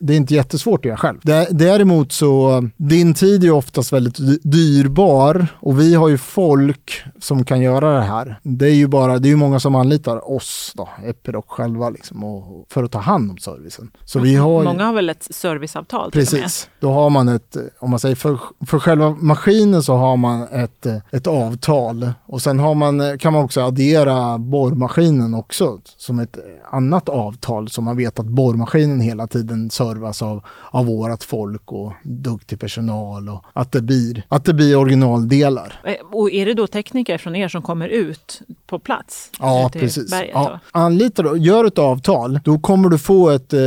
det 0.00 0.12
är 0.12 0.16
inte 0.16 0.34
jättesvårt 0.34 0.80
att 0.80 0.84
göra 0.84 0.96
själv. 0.96 1.18
Dä- 1.22 1.46
Däremot 1.50 2.12
så, 2.12 2.62
din 2.76 3.14
tid 3.14 3.40
är 3.42 3.44
ju 3.44 3.50
oftast 3.52 3.92
väldigt 3.92 4.18
dy- 4.18 4.38
dyrbar 4.42 5.46
och 5.60 5.80
vi 5.80 5.94
har 5.94 6.08
ju 6.08 6.18
folk 6.18 7.02
som 7.20 7.44
kan 7.44 7.60
göra 7.60 7.94
det 7.94 8.02
här. 8.02 8.40
Det 8.42 8.66
är 8.66 8.74
ju 8.74 8.86
bara, 8.86 9.18
det 9.18 9.28
är 9.28 9.30
ju 9.30 9.36
många 9.36 9.60
som 9.60 9.74
anlitar 9.74 10.21
oss 10.22 10.72
då, 10.74 10.88
Epiroc 11.04 11.44
själva 11.48 11.90
liksom, 11.90 12.24
och, 12.24 12.66
för 12.68 12.82
att 12.84 12.90
ta 12.92 12.98
hand 12.98 13.30
om 13.30 13.38
servicen. 13.38 13.90
Så 14.04 14.18
vi 14.18 14.34
har 14.34 14.64
Många 14.64 14.84
har 14.84 14.92
väl 14.92 15.10
ett 15.10 15.26
serviceavtal? 15.30 16.10
Precis, 16.10 16.68
då 16.80 16.92
har 16.92 17.10
man 17.10 17.28
ett, 17.28 17.56
om 17.78 17.90
man 17.90 18.00
säger 18.00 18.16
för, 18.16 18.38
för 18.66 18.78
själva 18.78 19.10
maskinen 19.10 19.82
så 19.82 19.94
har 19.94 20.16
man 20.16 20.42
ett, 20.42 20.86
ett 21.10 21.26
avtal 21.26 22.12
och 22.26 22.42
sen 22.42 22.58
har 22.58 22.74
man, 22.74 23.18
kan 23.18 23.32
man 23.32 23.44
också 23.44 23.60
addera 23.60 24.38
borrmaskinen 24.38 25.34
också 25.34 25.80
som 25.96 26.18
ett 26.18 26.38
annat 26.70 27.08
avtal 27.08 27.68
så 27.68 27.82
man 27.82 27.96
vet 27.96 28.18
att 28.18 28.26
borrmaskinen 28.26 29.00
hela 29.00 29.26
tiden 29.26 29.70
servas 29.70 30.22
av, 30.22 30.44
av 30.70 30.86
vårat 30.86 31.24
folk 31.24 31.72
och 31.72 31.92
duktig 32.02 32.60
personal 32.60 33.28
och 33.28 33.44
att 33.52 33.72
det 33.72 33.82
blir, 33.82 34.22
att 34.28 34.44
det 34.44 34.54
blir 34.54 34.76
originaldelar. 34.76 35.80
Eh, 35.84 35.94
Och 36.12 36.30
är 36.30 36.46
det 36.46 36.54
då 36.54 36.66
tekniker 36.66 37.18
från 37.18 37.36
er 37.36 37.48
som 37.48 37.62
kommer 37.62 37.88
ut 37.88 38.42
på 38.72 38.78
plats? 38.78 39.30
Ja, 39.38 39.70
precis. 39.72 40.10
berget 40.10 40.30
Ja. 40.34 40.60
Anlitar 40.70 41.22
du, 41.22 41.38
gör 41.38 41.64
ett 41.64 41.78
avtal, 41.78 42.40
då 42.44 42.58
kommer 42.58 42.88
du 42.88 42.98
få 42.98 43.30
ett, 43.30 43.52
eh, 43.52 43.60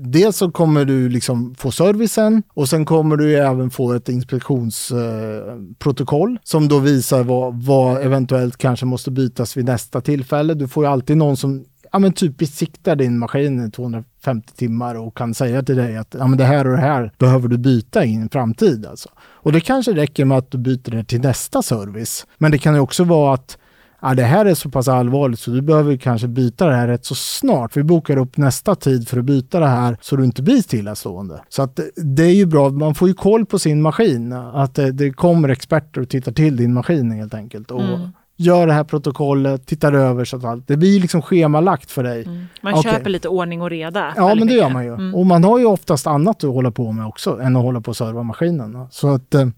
dels 0.00 0.36
så 0.36 0.50
kommer 0.50 0.84
du 0.84 1.08
liksom 1.08 1.54
få 1.58 1.70
servicen 1.70 2.42
och 2.54 2.68
sen 2.68 2.84
kommer 2.84 3.16
du 3.16 3.38
även 3.38 3.70
få 3.70 3.92
ett 3.92 4.08
inspektionsprotokoll 4.08 6.32
eh, 6.32 6.38
som 6.44 6.68
då 6.68 6.78
visar 6.78 7.22
vad, 7.22 7.62
vad 7.62 8.02
eventuellt 8.02 8.56
kanske 8.56 8.86
måste 8.86 9.10
bytas 9.10 9.56
vid 9.56 9.64
nästa 9.64 10.00
tillfälle. 10.00 10.54
Du 10.54 10.68
får 10.68 10.84
ju 10.84 10.90
alltid 10.90 11.16
någon 11.16 11.36
som 11.36 11.64
ja, 11.92 11.98
men 11.98 12.12
typ 12.12 12.36
besiktar 12.36 12.96
din 12.96 13.18
maskin 13.18 13.66
i 13.66 13.70
250 13.70 14.52
timmar 14.56 14.94
och 14.94 15.16
kan 15.16 15.34
säga 15.34 15.62
till 15.62 15.76
dig 15.76 15.96
att 15.96 16.14
ja, 16.18 16.26
men 16.26 16.38
det 16.38 16.44
här 16.44 16.66
och 16.66 16.72
det 16.72 16.82
här 16.82 17.12
behöver 17.18 17.48
du 17.48 17.58
byta 17.58 18.04
i 18.04 18.14
en 18.14 18.28
framtid. 18.28 18.86
Alltså. 18.86 19.08
Och 19.18 19.52
det 19.52 19.60
kanske 19.60 19.92
räcker 19.92 20.24
med 20.24 20.38
att 20.38 20.50
du 20.50 20.58
byter 20.58 20.90
det 20.90 21.04
till 21.04 21.20
nästa 21.20 21.62
service. 21.62 22.26
Men 22.38 22.50
det 22.50 22.58
kan 22.58 22.74
ju 22.74 22.80
också 22.80 23.04
vara 23.04 23.34
att 23.34 23.58
ja, 24.02 24.14
det 24.14 24.22
här 24.22 24.46
är 24.46 24.54
så 24.54 24.70
pass 24.70 24.88
allvarligt 24.88 25.40
så 25.40 25.50
du 25.50 25.62
behöver 25.62 25.96
kanske 25.96 26.28
byta 26.28 26.66
det 26.66 26.74
här 26.74 26.88
rätt 26.88 27.04
så 27.04 27.14
snart. 27.14 27.76
Vi 27.76 27.82
bokar 27.82 28.16
upp 28.16 28.36
nästa 28.36 28.74
tid 28.74 29.08
för 29.08 29.18
att 29.18 29.24
byta 29.24 29.60
det 29.60 29.66
här 29.66 29.96
så 30.00 30.16
du 30.16 30.24
inte 30.24 30.42
blir 30.42 30.62
stillastående. 30.62 31.40
Så 31.48 31.62
att 31.62 31.80
det- 31.96 32.22
är 32.22 32.34
ju 32.34 32.46
bra, 32.46 32.68
man 32.70 32.94
får 32.94 33.08
ju 33.08 33.14
koll 33.14 33.46
på 33.46 33.58
sin 33.58 33.82
maskin. 33.82 34.32
Att 34.32 34.74
det, 34.74 34.92
det 34.92 35.10
kommer 35.10 35.48
experter 35.48 36.00
och 36.00 36.08
tittar 36.08 36.32
till 36.32 36.56
din 36.56 36.74
maskin 36.74 37.10
helt 37.10 37.34
enkelt. 37.34 37.70
Och 37.70 37.82
Mm. 37.82 38.08
gör 38.36 38.66
det 38.66 38.72
här 38.72 38.84
protokollet, 38.84 39.66
tittar 39.66 39.92
över 39.92 40.24
så 40.24 40.36
att 40.36 40.44
allt, 40.44 40.68
det 40.68 40.76
blir 40.76 41.00
liksom 41.00 41.22
schemalagt 41.22 41.90
för 41.90 42.02
dig. 42.02 42.22
Mm. 42.24 42.44
Man 42.62 42.74
Okej. 42.74 42.92
köper 42.92 43.10
lite 43.10 43.28
ordning 43.28 43.62
och 43.62 43.70
reda. 43.70 44.12
Ja, 44.16 44.34
men 44.34 44.46
det 44.48 44.54
gör 44.54 44.70
man 44.70 44.84
ju. 44.84 44.94
Mm. 44.94 45.14
Och 45.14 45.26
man 45.26 45.44
har 45.44 45.58
ju 45.58 45.64
oftast 45.64 46.06
annat 46.06 46.44
att 46.44 46.50
hålla 46.54 46.70
på 46.70 46.92
med 46.92 47.06
också 47.06 47.40
än 47.40 47.56
att 47.56 47.62
hålla 47.62 47.80
på 47.80 47.88
och 47.88 47.96
serva 47.96 48.22
maskinen. 48.22 48.86
Så 48.90 49.08
att, 49.14 49.34
eh, 49.34 49.48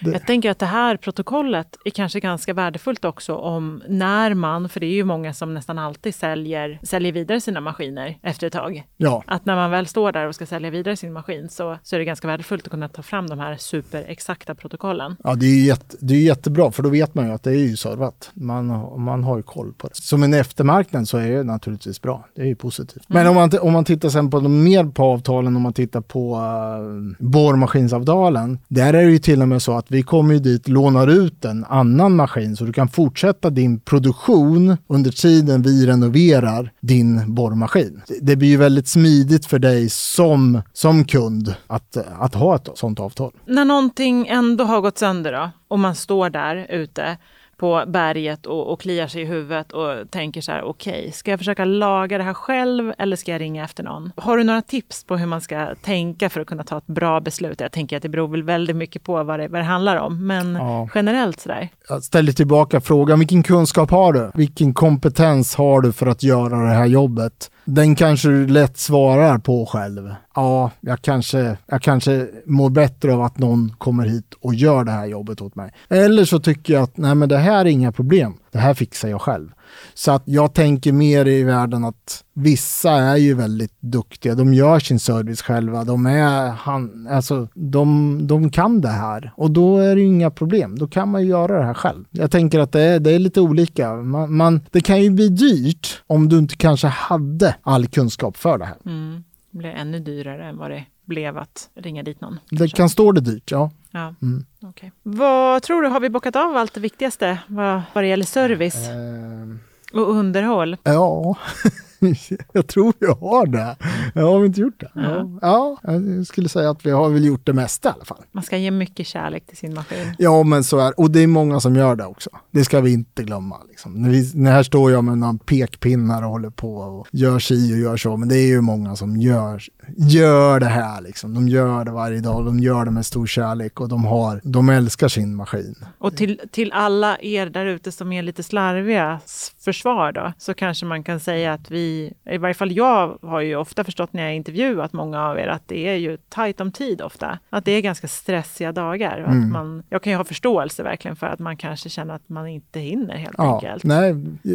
det- 0.00 0.10
Jag 0.12 0.26
tänker 0.26 0.50
att 0.50 0.58
det 0.58 0.66
här 0.66 0.96
protokollet 0.96 1.76
är 1.84 1.90
kanske 1.90 2.20
ganska 2.20 2.54
värdefullt 2.54 3.04
också 3.04 3.34
om 3.34 3.82
när 3.88 4.34
man, 4.34 4.68
för 4.68 4.80
det 4.80 4.86
är 4.86 4.94
ju 4.94 5.04
många 5.04 5.34
som 5.34 5.54
nästan 5.54 5.78
alltid 5.78 6.14
säljer, 6.14 6.78
säljer 6.82 7.12
vidare 7.12 7.40
sina 7.40 7.60
maskiner 7.60 8.18
efter 8.22 8.46
ett 8.46 8.52
tag. 8.52 8.82
ja, 8.96 9.22
Att 9.26 9.44
när 9.44 9.56
man 9.56 9.70
väl 9.70 9.86
står 9.86 10.12
där 10.12 10.26
och 10.26 10.34
ska 10.34 10.46
sälja 10.46 10.70
vidare 10.70 10.96
sin 10.96 11.12
maskin 11.12 11.48
så, 11.48 11.78
så 11.82 11.96
är 11.96 11.98
det 11.98 12.04
ganska 12.04 12.28
värdefullt 12.28 12.64
att 12.64 12.70
kunna 12.70 12.88
ta 12.88 13.02
fram 13.02 13.26
de 13.26 13.38
här 13.38 13.56
superexakta 13.56 14.54
protokollen. 14.54 15.16
ja, 15.24 15.34
det 15.34 15.46
är 15.46 15.64
jätte, 15.66 15.96
det 16.00 16.14
är 16.14 16.20
jättebra 16.22 16.70
för 16.70 16.82
då 16.82 16.88
vet 16.88 17.14
man 17.14 17.26
ju 17.26 17.32
att 17.32 17.42
det 17.42 17.50
är 17.50 17.54
ju 17.68 17.76
servat. 17.76 18.30
Man, 18.34 18.66
man 19.00 19.24
har 19.24 19.36
ju 19.36 19.42
koll 19.42 19.72
på 19.78 19.86
det. 19.88 19.96
Som 19.96 20.22
en 20.22 20.34
eftermarknad 20.34 21.08
så 21.08 21.18
är 21.18 21.30
det 21.30 21.42
naturligtvis 21.44 22.02
bra. 22.02 22.26
Det 22.34 22.42
är 22.42 22.46
ju 22.46 22.54
positivt. 22.56 23.02
Men 23.08 23.26
om 23.26 23.34
man, 23.34 23.50
om 23.60 23.72
man 23.72 23.84
tittar 23.84 24.08
sen 24.08 24.30
på 24.30 24.40
de 24.40 24.64
mer 24.64 24.84
på 24.84 25.04
avtalen, 25.04 25.56
om 25.56 25.62
man 25.62 25.72
tittar 25.72 26.00
på 26.00 26.36
uh, 26.36 27.26
borrmaskinsavtalen. 27.66 28.58
Där 28.68 28.94
är 28.94 29.04
det 29.04 29.10
ju 29.10 29.18
till 29.18 29.42
och 29.42 29.48
med 29.48 29.62
så 29.62 29.72
att 29.76 29.90
vi 29.90 30.02
kommer 30.02 30.34
ju 30.34 30.40
dit, 30.40 30.68
lånar 30.68 31.06
ut 31.06 31.44
en 31.44 31.64
annan 31.64 32.16
maskin 32.16 32.56
så 32.56 32.64
du 32.64 32.72
kan 32.72 32.88
fortsätta 32.88 33.50
din 33.50 33.80
produktion 33.80 34.76
under 34.88 35.10
tiden 35.10 35.62
vi 35.62 35.86
renoverar 35.86 36.72
din 36.80 37.34
borrmaskin. 37.34 38.02
Det, 38.08 38.18
det 38.20 38.36
blir 38.36 38.48
ju 38.48 38.56
väldigt 38.56 38.88
smidigt 38.88 39.46
för 39.46 39.58
dig 39.58 39.88
som, 39.90 40.62
som 40.72 41.04
kund 41.04 41.54
att, 41.66 41.96
att 42.18 42.34
ha 42.34 42.56
ett 42.56 42.68
sånt 42.74 43.00
avtal. 43.00 43.32
När 43.46 43.64
någonting 43.64 44.26
ändå 44.26 44.64
har 44.64 44.80
gått 44.80 44.98
sönder 44.98 45.32
då 45.32 45.50
och 45.68 45.78
man 45.78 45.94
står 45.94 46.30
där 46.30 46.66
ute 46.70 47.16
på 47.56 47.84
berget 47.86 48.46
och, 48.46 48.72
och 48.72 48.80
kliar 48.80 49.06
sig 49.06 49.22
i 49.22 49.24
huvudet 49.24 49.72
och 49.72 50.10
tänker 50.10 50.40
så 50.40 50.52
här, 50.52 50.62
okej, 50.62 51.12
ska 51.12 51.30
jag 51.30 51.40
försöka 51.40 51.64
laga 51.64 52.18
det 52.18 52.24
här 52.24 52.34
själv 52.34 52.92
eller 52.98 53.16
ska 53.16 53.32
jag 53.32 53.40
ringa 53.40 53.64
efter 53.64 53.82
någon? 53.84 54.12
Har 54.16 54.36
du 54.36 54.44
några 54.44 54.62
tips 54.62 55.04
på 55.04 55.16
hur 55.16 55.26
man 55.26 55.40
ska 55.40 55.74
tänka 55.82 56.28
för 56.30 56.40
att 56.40 56.46
kunna 56.46 56.62
ta 56.64 56.78
ett 56.78 56.86
bra 56.86 57.20
beslut? 57.20 57.60
Jag 57.60 57.72
tänker 57.72 57.96
att 57.96 58.02
det 58.02 58.08
beror 58.08 58.28
väl 58.28 58.42
väldigt 58.42 58.76
mycket 58.76 59.02
på 59.02 59.22
vad 59.24 59.40
det, 59.40 59.48
vad 59.48 59.60
det 59.60 59.64
handlar 59.64 59.96
om, 59.96 60.26
men 60.26 60.54
Ja. 60.54 60.88
generellt 60.94 61.40
sådär. 61.40 61.68
Jag 61.88 62.02
ställer 62.02 62.32
tillbaka 62.32 62.80
frågan, 62.80 63.18
vilken 63.18 63.42
kunskap 63.42 63.90
har 63.90 64.12
du? 64.12 64.30
Vilken 64.34 64.74
kompetens 64.74 65.54
har 65.54 65.80
du 65.80 65.92
för 65.92 66.06
att 66.06 66.22
göra 66.22 66.56
det 66.68 66.74
här 66.74 66.86
jobbet? 66.86 67.50
Den 67.68 67.94
kanske 67.94 68.28
du 68.28 68.46
lätt 68.46 68.78
svarar 68.78 69.38
på 69.38 69.66
själv. 69.66 70.14
Ja, 70.34 70.70
jag 70.80 71.02
kanske, 71.02 71.56
jag 71.66 71.82
kanske 71.82 72.28
mår 72.46 72.70
bättre 72.70 73.14
av 73.14 73.22
att 73.22 73.38
någon 73.38 73.72
kommer 73.78 74.06
hit 74.06 74.34
och 74.40 74.54
gör 74.54 74.84
det 74.84 74.90
här 74.90 75.06
jobbet 75.06 75.40
åt 75.40 75.54
mig. 75.54 75.72
Eller 75.88 76.24
så 76.24 76.40
tycker 76.40 76.72
jag 76.72 76.82
att 76.82 76.96
nej 76.96 77.14
men 77.14 77.28
det 77.28 77.38
här 77.38 77.60
är 77.60 77.64
inga 77.64 77.92
problem. 77.92 78.34
Det 78.52 78.58
här 78.58 78.74
fixar 78.74 79.08
jag 79.08 79.20
själv. 79.20 79.48
Så 79.94 80.12
att 80.12 80.22
jag 80.24 80.54
tänker 80.54 80.92
mer 80.92 81.28
i 81.28 81.42
världen 81.42 81.84
att 81.84 82.24
vissa 82.32 82.90
är 82.90 83.16
ju 83.16 83.34
väldigt 83.34 83.80
duktiga. 83.80 84.34
De 84.34 84.54
gör 84.54 84.78
sin 84.78 85.00
service 85.00 85.42
själva. 85.42 85.84
De, 85.84 86.06
är, 86.06 86.48
han, 86.48 87.08
alltså, 87.10 87.48
de, 87.54 88.18
de 88.26 88.50
kan 88.50 88.80
det 88.80 88.88
här 88.88 89.32
och 89.36 89.50
då 89.50 89.78
är 89.78 89.94
det 89.96 90.00
ju 90.00 90.06
inga 90.06 90.30
problem. 90.30 90.78
Då 90.78 90.88
kan 90.88 91.08
man 91.08 91.22
ju 91.22 91.28
göra 91.28 91.58
det 91.58 91.64
här 91.64 91.74
själv. 91.74 92.04
Jag 92.10 92.30
tänker 92.30 92.60
att 92.60 92.72
det 92.72 92.80
är, 92.80 93.00
det 93.00 93.10
är 93.10 93.18
lite 93.18 93.40
olika. 93.40 93.94
Man, 93.94 94.36
man, 94.36 94.60
det 94.70 94.80
kan 94.80 95.02
ju 95.02 95.10
bli 95.10 95.28
dyrt 95.28 96.02
om 96.06 96.28
du 96.28 96.38
inte 96.38 96.56
kanske 96.56 96.86
hade 96.86 97.54
all 97.62 97.86
kunskap 97.86 98.36
för 98.36 98.58
det 98.58 98.64
här. 98.64 98.76
Mm. 98.86 99.24
Det 99.50 99.58
blir 99.58 99.70
ännu 99.70 100.00
dyrare 100.00 100.48
än 100.48 100.58
vad 100.58 100.70
det 100.70 100.84
blev 101.04 101.38
att 101.38 101.68
ringa 101.74 102.02
dit 102.02 102.20
någon. 102.20 102.38
Det 102.50 102.58
kanske. 102.58 102.76
kan 102.76 102.88
stå 102.88 103.12
det 103.12 103.20
dyrt, 103.20 103.50
ja. 103.50 103.70
Ja. 103.96 104.14
Mm. 104.22 104.44
okej. 104.62 104.92
Vad 105.02 105.62
tror 105.62 105.82
du, 105.82 105.88
har 105.88 106.00
vi 106.00 106.10
bockat 106.10 106.36
av 106.36 106.56
allt 106.56 106.74
det 106.74 106.80
viktigaste 106.80 107.38
vad, 107.46 107.82
vad 107.92 108.04
det 108.04 108.08
gäller 108.08 108.24
service 108.24 108.88
Ehm, 108.88 109.58
och 109.92 110.10
underhåll? 110.10 110.76
Ja, 110.82 111.36
jag 112.52 112.66
tror 112.66 112.92
vi 112.98 113.06
har 113.06 113.46
det. 113.46 113.76
Ja, 114.14 114.22
har 114.22 114.40
vi 114.40 114.46
inte 114.46 114.60
gjort 114.60 114.80
det? 114.80 114.90
Ja. 114.94 115.38
ja, 115.42 115.78
jag 115.82 116.26
skulle 116.26 116.48
säga 116.48 116.70
att 116.70 116.86
vi 116.86 116.90
har 116.90 117.08
väl 117.08 117.24
gjort 117.24 117.46
det 117.46 117.52
mesta 117.52 117.88
i 117.88 117.92
alla 117.92 118.04
fall. 118.04 118.24
Man 118.32 118.44
ska 118.44 118.56
ge 118.56 118.70
mycket 118.70 119.06
kärlek 119.06 119.46
till 119.46 119.56
sin 119.56 119.74
maskin. 119.74 120.14
Ja, 120.18 120.42
men 120.42 120.64
så 120.64 120.78
är 120.78 121.00
Och 121.00 121.10
det 121.10 121.20
är 121.20 121.26
många 121.26 121.60
som 121.60 121.76
gör 121.76 121.96
det 121.96 122.06
också. 122.06 122.30
Det 122.50 122.64
ska 122.64 122.80
vi 122.80 122.92
inte 122.92 123.22
glömma. 123.22 123.56
Liksom. 123.68 124.02
När, 124.02 124.10
vi, 124.10 124.30
när 124.34 124.52
här 124.52 124.62
står 124.62 124.92
jag 124.92 125.04
med 125.04 125.18
några 125.18 125.38
pekpinnar 125.38 126.22
och 126.22 126.30
håller 126.30 126.50
på 126.50 126.76
och 126.76 127.06
gör 127.12 127.38
si 127.38 127.74
och 127.74 127.78
gör 127.78 127.96
så. 127.96 128.16
Men 128.16 128.28
det 128.28 128.38
är 128.38 128.46
ju 128.46 128.60
många 128.60 128.96
som 128.96 129.16
gör, 129.16 129.62
gör 129.96 130.60
det 130.60 130.66
här. 130.66 131.00
Liksom. 131.00 131.34
De 131.34 131.48
gör 131.48 131.84
det 131.84 131.90
varje 131.90 132.20
dag. 132.20 132.44
De 132.44 132.60
gör 132.60 132.84
det 132.84 132.90
med 132.90 133.06
stor 133.06 133.26
kärlek 133.26 133.80
och 133.80 133.88
de, 133.88 134.04
har, 134.04 134.40
de 134.44 134.68
älskar 134.68 135.08
sin 135.08 135.34
maskin. 135.34 135.74
Och 135.98 136.16
till, 136.16 136.40
till 136.50 136.72
alla 136.72 137.18
er 137.20 137.46
där 137.46 137.66
ute 137.66 137.92
som 137.92 138.12
är 138.12 138.22
lite 138.22 138.42
slarviga 138.42 139.20
försvar 139.64 140.12
då, 140.12 140.32
så 140.38 140.54
kanske 140.54 140.86
man 140.86 141.04
kan 141.04 141.20
säga 141.20 141.52
att 141.52 141.70
vi, 141.70 141.85
i 142.30 142.38
varje 142.40 142.54
fall 142.54 142.72
jag 142.72 143.18
har 143.22 143.40
ju 143.40 143.56
ofta 143.56 143.84
förstått 143.84 144.12
när 144.12 144.22
jag 144.22 144.34
intervjuat 144.36 144.92
många 144.92 145.22
av 145.22 145.38
er 145.38 145.46
att 145.46 145.62
det 145.66 145.88
är 145.88 145.94
ju 145.96 146.16
tajt 146.28 146.60
om 146.60 146.72
tid 146.72 147.02
ofta. 147.02 147.38
Att 147.50 147.64
det 147.64 147.72
är 147.72 147.80
ganska 147.80 148.08
stressiga 148.08 148.72
dagar. 148.72 149.20
Och 149.22 149.28
att 149.28 149.50
man, 149.52 149.82
jag 149.90 150.02
kan 150.02 150.10
ju 150.12 150.16
ha 150.16 150.24
förståelse 150.24 150.82
verkligen 150.82 151.16
för 151.16 151.26
att 151.26 151.38
man 151.38 151.56
kanske 151.56 151.88
känner 151.88 152.14
att 152.14 152.28
man 152.28 152.46
inte 152.48 152.80
hinner 152.80 153.14
helt 153.16 153.34
Ja, 153.38 153.54
enkelt. 153.54 153.84
nej, 153.84 154.14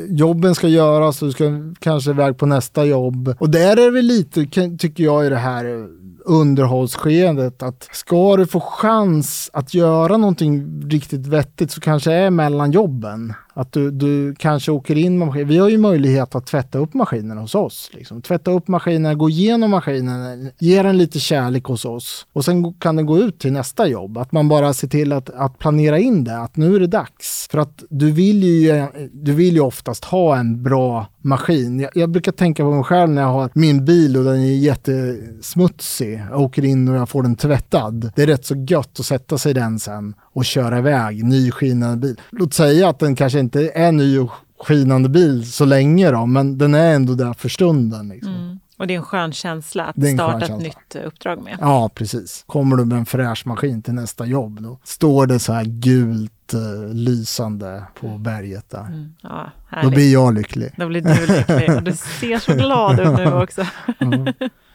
jobben 0.09 0.55
ska 0.55 0.67
göras 0.67 1.21
och 1.21 1.27
du 1.27 1.31
ska 1.31 1.45
kanske 1.79 2.11
iväg 2.11 2.37
på 2.37 2.45
nästa 2.45 2.85
jobb. 2.85 3.35
Och 3.39 3.49
där 3.49 3.87
är 3.87 3.91
det 3.91 4.01
lite, 4.01 4.45
kan- 4.45 4.77
tycker 4.77 5.03
jag, 5.03 5.25
i 5.25 5.29
det 5.29 5.35
här 5.35 5.87
underhållsskedet 6.25 7.63
att 7.63 7.87
ska 7.91 8.37
du 8.37 8.45
få 8.47 8.59
chans 8.59 9.49
att 9.53 9.73
göra 9.73 10.17
någonting 10.17 10.81
riktigt 10.89 11.27
vettigt 11.27 11.71
så 11.71 11.81
kanske 11.81 12.13
är 12.13 12.29
mellan 12.29 12.71
jobben. 12.71 13.33
Att 13.53 13.71
du, 13.71 13.91
du 13.91 14.35
kanske 14.35 14.71
åker 14.71 14.97
in 14.97 15.17
med 15.17 15.27
maskinen. 15.27 15.47
Vi 15.47 15.57
har 15.57 15.69
ju 15.69 15.77
möjlighet 15.77 16.35
att 16.35 16.45
tvätta 16.45 16.77
upp 16.77 16.93
maskinen 16.93 17.37
hos 17.37 17.55
oss. 17.55 17.89
Liksom. 17.93 18.21
Tvätta 18.21 18.51
upp 18.51 18.67
maskinen, 18.67 19.17
gå 19.17 19.29
igenom 19.29 19.71
maskinen, 19.71 20.51
ge 20.59 20.83
den 20.83 20.97
lite 20.97 21.19
kärlek 21.19 21.63
hos 21.63 21.85
oss. 21.85 22.27
Och 22.33 22.45
sen 22.45 22.73
kan 22.73 22.95
den 22.95 23.05
gå 23.05 23.17
ut 23.17 23.39
till 23.39 23.53
nästa 23.53 23.87
jobb. 23.87 24.17
Att 24.17 24.31
man 24.31 24.49
bara 24.49 24.73
ser 24.73 24.87
till 24.87 25.13
att, 25.13 25.29
att 25.29 25.59
planera 25.59 25.99
in 25.99 26.23
det, 26.23 26.37
att 26.37 26.57
nu 26.57 26.75
är 26.75 26.79
det 26.79 26.87
dags. 26.87 27.47
För 27.51 27.57
att 27.57 27.83
du 27.89 28.11
vill 28.11 28.43
ju, 28.43 28.87
du 29.13 29.33
vill 29.33 29.53
ju 29.53 29.61
oftast 29.61 30.05
ha 30.05 30.37
en 30.37 30.63
bra 30.63 31.07
maskin. 31.21 31.79
Jag, 31.79 31.91
jag 31.95 32.09
brukar 32.09 32.31
tänka 32.31 32.63
på 32.63 32.71
mig 32.71 32.83
själv 32.83 33.09
när 33.09 33.21
jag 33.21 33.29
har 33.29 33.49
min 33.53 33.85
bil 33.85 34.17
och 34.17 34.23
den 34.23 34.39
är 34.39 34.55
jättesmutsig. 34.55 36.23
Jag 36.31 36.41
åker 36.41 36.65
in 36.65 36.87
och 36.87 36.95
jag 36.95 37.09
får 37.09 37.23
den 37.23 37.35
tvättad. 37.35 38.11
Det 38.15 38.23
är 38.23 38.27
rätt 38.27 38.45
så 38.45 38.55
gött 38.69 38.99
att 38.99 39.05
sätta 39.05 39.37
sig 39.37 39.51
i 39.51 39.53
den 39.53 39.79
sen 39.79 40.13
och 40.33 40.45
köra 40.45 40.77
iväg, 40.79 41.23
ny 41.23 41.51
skinande 41.51 41.97
bil. 41.97 42.21
Låt 42.31 42.53
säga 42.53 42.89
att 42.89 42.99
den 42.99 43.15
kanske 43.15 43.39
inte 43.41 43.71
är 43.75 43.91
ny 43.91 44.19
och 44.19 44.31
skinande 44.59 45.09
bil 45.09 45.51
så 45.51 45.65
länge 45.65 46.11
då, 46.11 46.25
men 46.25 46.57
den 46.57 46.73
är 46.75 46.95
ändå 46.95 47.13
där 47.13 47.33
för 47.33 47.49
stunden. 47.49 48.09
Liksom. 48.09 48.35
Mm. 48.35 48.59
Och 48.77 48.87
det 48.87 48.93
är 48.93 48.97
en 48.97 49.03
skön 49.03 49.33
känsla 49.33 49.83
att 49.83 49.95
starta 50.13 50.45
ett 50.45 50.61
nytt 50.61 50.95
eh, 50.95 51.07
uppdrag 51.07 51.43
med. 51.43 51.57
Ja, 51.61 51.89
precis. 51.95 52.43
Kommer 52.47 52.77
du 52.77 52.85
med 52.85 52.97
en 52.97 53.05
fräsch 53.05 53.47
maskin 53.47 53.81
till 53.81 53.93
nästa 53.93 54.25
jobb, 54.25 54.61
då 54.61 54.79
står 54.83 55.27
det 55.27 55.39
så 55.39 55.53
här 55.53 55.65
gult 55.65 56.53
eh, 56.53 56.93
lysande 56.93 57.83
på 57.99 58.07
berget 58.07 58.69
där. 58.69 58.85
Mm. 58.85 59.13
Ja, 59.21 59.51
Då 59.83 59.89
blir 59.89 60.13
jag 60.13 60.33
lycklig. 60.33 60.71
Då 60.77 60.87
blir 60.87 61.01
du 61.01 61.27
lycklig 61.27 61.75
och 61.75 61.83
du 61.83 61.93
ser 61.93 62.39
så 62.39 62.53
glad 62.53 62.99
ut 62.99 63.17
nu 63.17 63.33
också. 63.43 63.65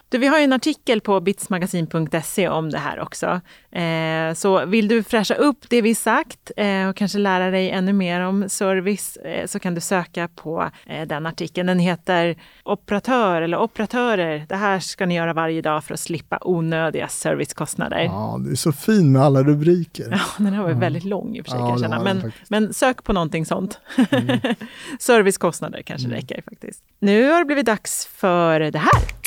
Du, 0.08 0.18
vi 0.18 0.26
har 0.26 0.38
ju 0.38 0.44
en 0.44 0.52
artikel 0.52 1.00
på 1.00 1.20
bitsmagasin.se 1.20 2.48
om 2.48 2.70
det 2.70 2.78
här 2.78 3.00
också. 3.00 3.40
Eh, 3.72 4.34
så 4.34 4.66
vill 4.66 4.88
du 4.88 5.02
fräscha 5.02 5.34
upp 5.34 5.58
det 5.68 5.82
vi 5.82 5.94
sagt 5.94 6.50
eh, 6.56 6.88
och 6.88 6.96
kanske 6.96 7.18
lära 7.18 7.50
dig 7.50 7.70
ännu 7.70 7.92
mer 7.92 8.20
om 8.20 8.48
service 8.48 9.16
eh, 9.16 9.46
så 9.46 9.58
kan 9.58 9.74
du 9.74 9.80
söka 9.80 10.28
på 10.28 10.70
eh, 10.86 11.06
den 11.06 11.26
artikeln. 11.26 11.66
Den 11.66 11.78
heter 11.78 12.36
Operatör 12.64 13.42
eller 13.42 13.58
operatörer. 13.58 14.46
Det 14.48 14.56
här 14.56 14.80
ska 14.80 15.06
ni 15.06 15.14
göra 15.14 15.32
varje 15.32 15.62
dag 15.62 15.84
för 15.84 15.94
att 15.94 16.00
slippa 16.00 16.38
onödiga 16.40 17.08
servicekostnader. 17.08 18.00
Ja. 18.00 18.26
Ja, 18.26 18.38
det 18.44 18.50
är 18.50 18.56
så 18.56 18.72
fin 18.72 19.12
med 19.12 19.22
alla 19.22 19.42
rubriker. 19.42 20.22
den 20.38 20.52
här 20.52 20.62
var 20.62 20.68
ju 20.68 20.74
väldigt 20.74 21.04
lång 21.04 21.36
i 21.36 21.40
och 21.40 21.44
för 21.44 21.50
sig 21.50 21.60
Ja, 21.60 21.68
kan 21.68 21.78
känna. 21.78 22.02
Men, 22.02 22.32
men 22.48 22.74
sök 22.74 23.04
på 23.04 23.12
någonting 23.12 23.46
sånt. 23.46 23.80
Mm. 24.10 24.38
Servicekostnader 25.00 25.82
kanske 25.82 26.08
räcker 26.08 26.42
faktiskt. 26.42 26.82
Nu 26.98 27.30
har 27.30 27.38
det 27.38 27.44
blivit 27.44 27.66
dags 27.66 28.06
för 28.06 28.60
det 28.60 28.78
här. 28.78 29.25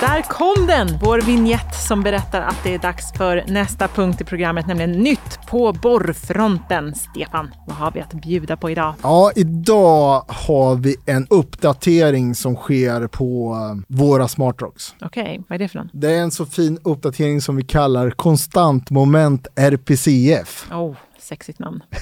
Där 0.00 0.22
kom 0.22 0.66
den! 0.66 0.98
Vår 1.02 1.20
vignett 1.20 1.74
som 1.74 2.02
berättar 2.02 2.40
att 2.40 2.56
det 2.64 2.74
är 2.74 2.78
dags 2.78 3.12
för 3.12 3.44
nästa 3.46 3.88
punkt 3.88 4.20
i 4.20 4.24
programmet, 4.24 4.66
nämligen 4.66 4.92
nytt 4.92 5.38
på 5.48 5.72
borrfronten. 5.72 6.94
Stefan, 6.94 7.50
vad 7.66 7.76
har 7.76 7.90
vi 7.90 8.00
att 8.00 8.12
bjuda 8.12 8.56
på 8.56 8.70
idag? 8.70 8.94
Ja, 9.02 9.32
idag 9.36 10.24
har 10.28 10.74
vi 10.74 10.96
en 11.06 11.26
uppdatering 11.30 12.34
som 12.34 12.56
sker 12.56 13.06
på 13.06 13.54
eh, 13.54 13.96
våra 13.96 14.28
smartrocks. 14.28 14.94
Okej, 15.00 15.42
vad 15.48 15.54
är 15.54 15.58
det 15.58 15.68
för 15.68 15.78
någon? 15.78 15.90
Det 15.92 16.10
är 16.10 16.20
en 16.20 16.30
så 16.30 16.46
fin 16.46 16.78
uppdatering 16.82 17.40
som 17.40 17.56
vi 17.56 17.62
kallar 17.62 18.10
konstant 18.10 18.90
moment 18.90 19.46
RPCF. 19.56 20.66
Oh, 20.72 20.94
sexigt 21.20 21.58
namn. 21.58 21.82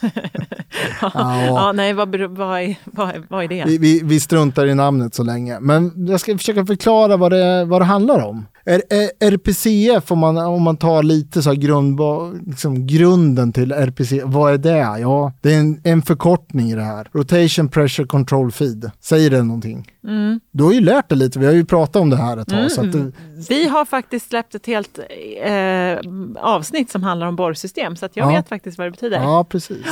Ja. 1.00 1.46
ja, 1.46 1.72
nej, 1.72 1.92
vad, 1.92 2.16
vad, 2.16 2.60
är, 2.60 2.76
vad, 2.84 3.08
är, 3.08 3.22
vad 3.28 3.44
är 3.44 3.48
det? 3.48 3.64
Vi, 3.66 3.78
vi, 3.78 4.00
vi 4.04 4.20
struntar 4.20 4.66
i 4.66 4.74
namnet 4.74 5.14
så 5.14 5.22
länge, 5.22 5.60
men 5.60 6.06
jag 6.06 6.20
ska 6.20 6.38
försöka 6.38 6.66
förklara 6.66 7.16
vad 7.16 7.32
det, 7.32 7.64
vad 7.64 7.80
det 7.80 7.84
handlar 7.84 8.26
om. 8.26 8.46
R- 8.64 9.10
RPCF, 9.20 10.12
om 10.12 10.18
man, 10.18 10.36
om 10.38 10.62
man 10.62 10.76
tar 10.76 11.02
lite 11.02 11.42
så 11.42 11.50
här 11.50 11.56
grund, 11.56 12.00
liksom 12.46 12.86
grunden 12.86 13.52
till 13.52 13.72
RPC, 13.72 14.22
vad 14.24 14.52
är 14.54 14.58
det? 14.58 14.78
Ja, 15.00 15.32
det 15.40 15.54
är 15.54 15.58
en, 15.60 15.80
en 15.84 16.02
förkortning 16.02 16.70
i 16.70 16.74
det 16.74 16.82
här. 16.82 17.08
Rotation 17.12 17.68
Pressure 17.68 18.06
Control 18.06 18.52
Feed. 18.52 18.90
Säger 19.00 19.30
det 19.30 19.42
någonting? 19.42 19.90
Mm. 20.04 20.40
Du 20.52 20.64
har 20.64 20.72
ju 20.72 20.80
lärt 20.80 21.08
dig 21.08 21.18
lite, 21.18 21.38
vi 21.38 21.46
har 21.46 21.52
ju 21.52 21.64
pratat 21.64 21.96
om 22.02 22.10
det 22.10 22.16
här 22.16 22.36
ett 22.36 22.48
tag. 22.48 22.70
Så 22.72 22.80
att 22.80 22.92
du, 22.92 23.12
Vi 23.48 23.68
har 23.68 23.84
faktiskt 23.84 24.28
släppt 24.28 24.54
ett 24.54 24.66
helt 24.66 24.98
eh, 25.44 26.10
avsnitt 26.42 26.90
som 26.90 27.02
handlar 27.02 27.26
om 27.26 27.36
borrsystem, 27.36 27.96
så 27.96 28.08
jag 28.14 28.32
Ja. 28.32 28.36
vet 28.36 28.48
faktiskt 28.48 28.78
vad 28.78 28.86
det 28.86 28.90
betyder. 28.90 29.22
Ja, 29.22 29.44
precis. 29.48 29.86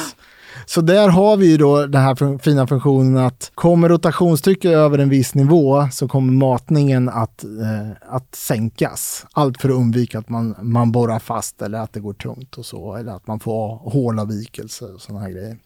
Så 0.67 0.81
där 0.81 1.09
har 1.09 1.37
vi 1.37 1.51
ju 1.51 1.57
då 1.57 1.87
den 1.87 2.03
här 2.03 2.15
fun- 2.15 2.39
fina 2.39 2.67
funktionen 2.67 3.17
att 3.27 3.51
kommer 3.55 3.89
rotationstrycket 3.89 4.71
över 4.71 4.99
en 4.99 5.09
viss 5.09 5.35
nivå 5.35 5.89
så 5.93 6.09
kommer 6.09 6.33
matningen 6.33 7.09
att, 7.09 7.45
eh, 7.45 8.15
att 8.15 8.35
sänkas. 8.35 9.27
Allt 9.33 9.61
för 9.61 9.69
att 9.69 9.75
undvika 9.75 10.19
att 10.19 10.29
man, 10.29 10.55
man 10.63 10.93
borrar 10.93 11.19
fast 11.19 11.63
eller 11.63 11.79
att 11.79 11.93
det 11.93 12.01
går 12.01 12.13
tungt 12.13 12.59
och 12.59 12.67
så. 12.67 12.97
Eller 12.97 13.13
att 13.13 13.27
man 13.27 13.41
får 13.41 13.77
hålavvikelse 13.91 14.85
och 14.85 15.01
sådana 15.01 15.25
här 15.25 15.31
grejer. 15.31 15.57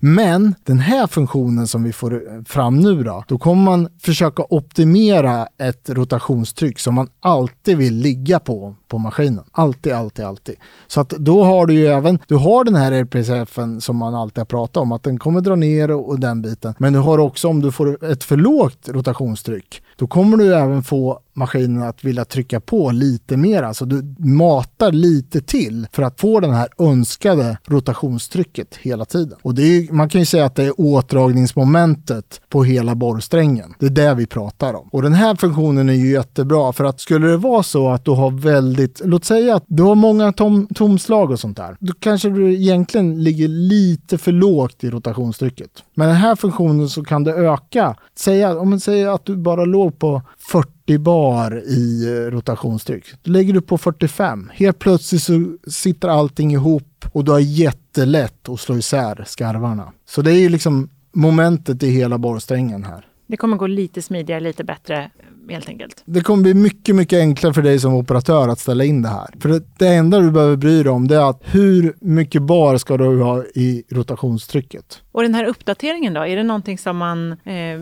Men 0.00 0.54
den 0.64 0.78
här 0.78 1.06
funktionen 1.06 1.66
som 1.66 1.82
vi 1.82 1.92
får 1.92 2.14
eh, 2.14 2.42
fram 2.46 2.76
nu 2.80 3.02
då, 3.02 3.24
då 3.28 3.38
kommer 3.38 3.62
man 3.62 3.88
försöka 4.02 4.44
optimera 4.50 5.48
ett 5.58 5.90
rotationstryck 5.90 6.78
som 6.78 6.94
man 6.94 7.08
alltid 7.20 7.76
vill 7.78 7.94
ligga 7.94 8.38
på 8.38 8.74
på 8.88 8.98
maskinen. 8.98 9.44
Alltid, 9.52 9.92
alltid, 9.92 10.24
alltid. 10.24 10.56
Så 10.86 11.00
att 11.00 11.08
då 11.08 11.44
har 11.44 11.66
du 11.66 11.74
ju 11.74 11.86
även, 11.86 12.18
du 12.28 12.34
har 12.36 12.64
den 12.64 12.74
här 12.74 12.92
RPSFen 12.92 13.80
som 13.80 13.96
man 13.96 14.14
alltid 14.14 14.33
har 14.40 14.46
pratat 14.46 14.76
om, 14.76 14.92
att 14.92 15.02
den 15.02 15.18
kommer 15.18 15.40
dra 15.40 15.54
ner 15.54 15.90
och, 15.90 16.08
och 16.08 16.20
den 16.20 16.42
biten. 16.42 16.74
Men 16.78 16.92
du 16.92 16.98
har 16.98 17.18
också, 17.18 17.48
om 17.48 17.60
du 17.60 17.72
får 17.72 18.04
ett 18.04 18.24
för 18.24 18.36
lågt 18.36 18.88
rotationstryck, 18.88 19.82
då 19.96 20.06
kommer 20.06 20.36
du 20.36 20.54
även 20.54 20.82
få 20.82 21.20
maskinen 21.34 21.82
att 21.82 22.04
vilja 22.04 22.24
trycka 22.24 22.60
på 22.60 22.90
lite 22.90 23.36
mer. 23.36 23.62
Alltså 23.62 23.84
du 23.84 24.14
matar 24.18 24.92
lite 24.92 25.40
till 25.40 25.86
för 25.92 26.02
att 26.02 26.20
få 26.20 26.40
den 26.40 26.54
här 26.54 26.68
önskade 26.78 27.58
rotationstrycket 27.66 28.76
hela 28.76 29.04
tiden. 29.04 29.38
Och 29.42 29.54
det 29.54 29.62
är, 29.62 29.92
man 29.92 30.08
kan 30.08 30.20
ju 30.20 30.24
säga 30.24 30.44
att 30.44 30.54
det 30.54 30.64
är 30.64 30.80
åtdragningsmomentet 30.80 32.40
på 32.48 32.64
hela 32.64 32.94
borrsträngen. 32.94 33.74
Det 33.78 33.86
är 33.86 33.90
det 33.90 34.14
vi 34.14 34.26
pratar 34.26 34.74
om. 34.74 34.88
Och 34.92 35.02
den 35.02 35.12
här 35.12 35.36
funktionen 35.36 35.88
är 35.88 35.92
ju 35.92 36.12
jättebra 36.12 36.72
för 36.72 36.84
att 36.84 37.00
skulle 37.00 37.26
det 37.26 37.36
vara 37.36 37.62
så 37.62 37.88
att 37.88 38.04
du 38.04 38.10
har 38.10 38.30
väldigt, 38.30 39.00
låt 39.04 39.24
säga 39.24 39.56
att 39.56 39.64
du 39.66 39.82
har 39.82 39.94
många 39.94 40.32
tom, 40.32 40.66
tomslag 40.74 41.30
och 41.30 41.40
sånt 41.40 41.56
där. 41.56 41.76
Då 41.80 41.92
kanske 41.98 42.28
du 42.28 42.54
egentligen 42.54 43.24
ligger 43.24 43.48
lite 43.48 44.18
för 44.18 44.32
lågt 44.32 44.84
i 44.84 44.90
rotationstrycket. 44.90 45.70
Med 45.94 46.08
den 46.08 46.16
här 46.16 46.36
funktionen 46.36 46.88
så 46.88 47.04
kan 47.04 47.24
det 47.24 47.32
öka. 47.32 47.96
Säga, 48.18 48.58
om 48.58 48.70
man 48.70 48.80
säger 48.80 49.08
att 49.08 49.26
du 49.26 49.36
bara 49.36 49.64
låg 49.64 49.83
på 49.90 50.22
40 50.38 50.98
bar 50.98 51.62
i 51.66 52.06
eh, 52.06 52.30
rotationstryck. 52.30 53.04
Då 53.22 53.30
lägger 53.30 53.52
du 53.52 53.60
på 53.60 53.78
45. 53.78 54.50
Helt 54.54 54.78
plötsligt 54.78 55.22
så 55.22 55.56
sitter 55.66 56.08
allting 56.08 56.52
ihop 56.52 57.04
och 57.12 57.24
du 57.24 57.32
har 57.32 57.38
jättelätt 57.38 58.48
att 58.48 58.60
slå 58.60 58.76
isär 58.76 59.24
skarvarna. 59.26 59.92
Så 60.06 60.22
det 60.22 60.32
är 60.32 60.38
ju 60.38 60.48
liksom 60.48 60.88
momentet 61.12 61.82
i 61.82 61.90
hela 61.90 62.18
borrsträngen 62.18 62.84
här. 62.84 63.06
Det 63.26 63.36
kommer 63.36 63.56
gå 63.56 63.66
lite 63.66 64.02
smidigare, 64.02 64.40
lite 64.40 64.64
bättre 64.64 65.10
helt 65.48 65.68
enkelt. 65.68 66.02
Det 66.04 66.20
kommer 66.20 66.42
bli 66.42 66.54
mycket, 66.54 66.94
mycket 66.94 67.18
enklare 67.18 67.54
för 67.54 67.62
dig 67.62 67.78
som 67.78 67.94
operatör 67.94 68.48
att 68.48 68.58
ställa 68.58 68.84
in 68.84 69.02
det 69.02 69.08
här. 69.08 69.34
För 69.40 69.48
det, 69.48 69.62
det 69.78 69.88
enda 69.88 70.20
du 70.20 70.30
behöver 70.30 70.56
bry 70.56 70.82
dig 70.82 70.92
om 70.92 71.08
det 71.08 71.16
är 71.16 71.30
att 71.30 71.40
hur 71.44 71.96
mycket 72.00 72.42
bar 72.42 72.76
ska 72.76 72.96
du 72.96 73.22
ha 73.22 73.44
i 73.44 73.84
rotationstrycket? 73.90 75.02
Och 75.12 75.22
den 75.22 75.34
här 75.34 75.44
uppdateringen 75.44 76.14
då, 76.14 76.26
är 76.26 76.36
det 76.36 76.42
någonting 76.42 76.78
som 76.78 76.96
man, 76.96 77.32
eh, 77.32 77.80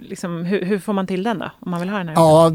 liksom, 0.00 0.44
hur, 0.44 0.64
hur 0.64 0.78
får 0.78 0.92
man 0.92 1.06
till 1.06 1.22
den 1.22 1.38
då? 1.38 1.50
Om 1.60 1.70
man 1.70 1.80
vill 1.80 1.88
ha 1.88 1.98
den 1.98 2.08
här? 2.08 2.14
Ja, 2.14 2.52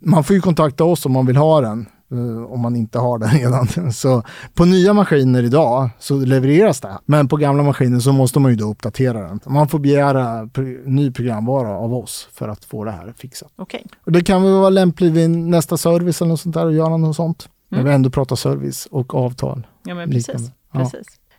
man 0.00 0.24
får 0.24 0.36
ju 0.36 0.42
kontakta 0.42 0.84
oss 0.84 1.06
om 1.06 1.12
man 1.12 1.26
vill 1.26 1.36
ha 1.36 1.60
den. 1.60 1.86
Eh, 2.12 2.52
Om 2.52 2.60
man 2.60 2.76
inte 2.76 2.98
har 2.98 3.18
den 3.18 3.28
redan. 3.38 3.92
Så 3.92 4.22
på 4.54 4.64
nya 4.64 4.92
maskiner 4.92 5.42
idag 5.42 5.90
så 5.98 6.16
levereras 6.16 6.80
det. 6.80 6.98
Men 7.06 7.28
på 7.28 7.36
gamla 7.36 7.62
maskiner 7.62 8.00
så 8.00 8.12
måste 8.12 8.40
man 8.40 8.50
ju 8.50 8.56
då 8.56 8.70
uppdatera 8.70 9.20
den. 9.28 9.40
Man 9.46 9.68
får 9.68 9.78
begära 9.78 10.48
ny 10.84 11.10
programvara 11.10 11.68
av 11.78 11.94
oss 11.94 12.28
för 12.32 12.48
att 12.48 12.64
få 12.64 12.84
det 12.84 12.90
här 12.90 13.14
fixat. 13.16 13.52
Okej. 13.56 13.86
Och 14.04 14.12
det 14.12 14.24
kan 14.24 14.42
väl 14.42 14.52
vara 14.52 14.70
lämpligt 14.70 15.12
vid 15.12 15.30
nästa 15.30 15.76
service 15.76 16.20
eller 16.20 16.28
något 16.28 16.40
sånt 16.40 16.54
där 16.54 16.66
och 16.66 16.72
göra 16.74 16.96
något 16.96 17.16
sånt. 17.16 17.48
När 17.68 17.82
vi 17.82 17.92
ändå 17.92 18.10
pratar 18.10 18.36
service 18.36 18.88
och 18.90 19.14
avtal. 19.14 19.66
Ja, 19.84 19.94
men 19.94 20.10
precis. 20.10 20.28
Liknande. 20.28 20.52
Ja. 20.72 20.90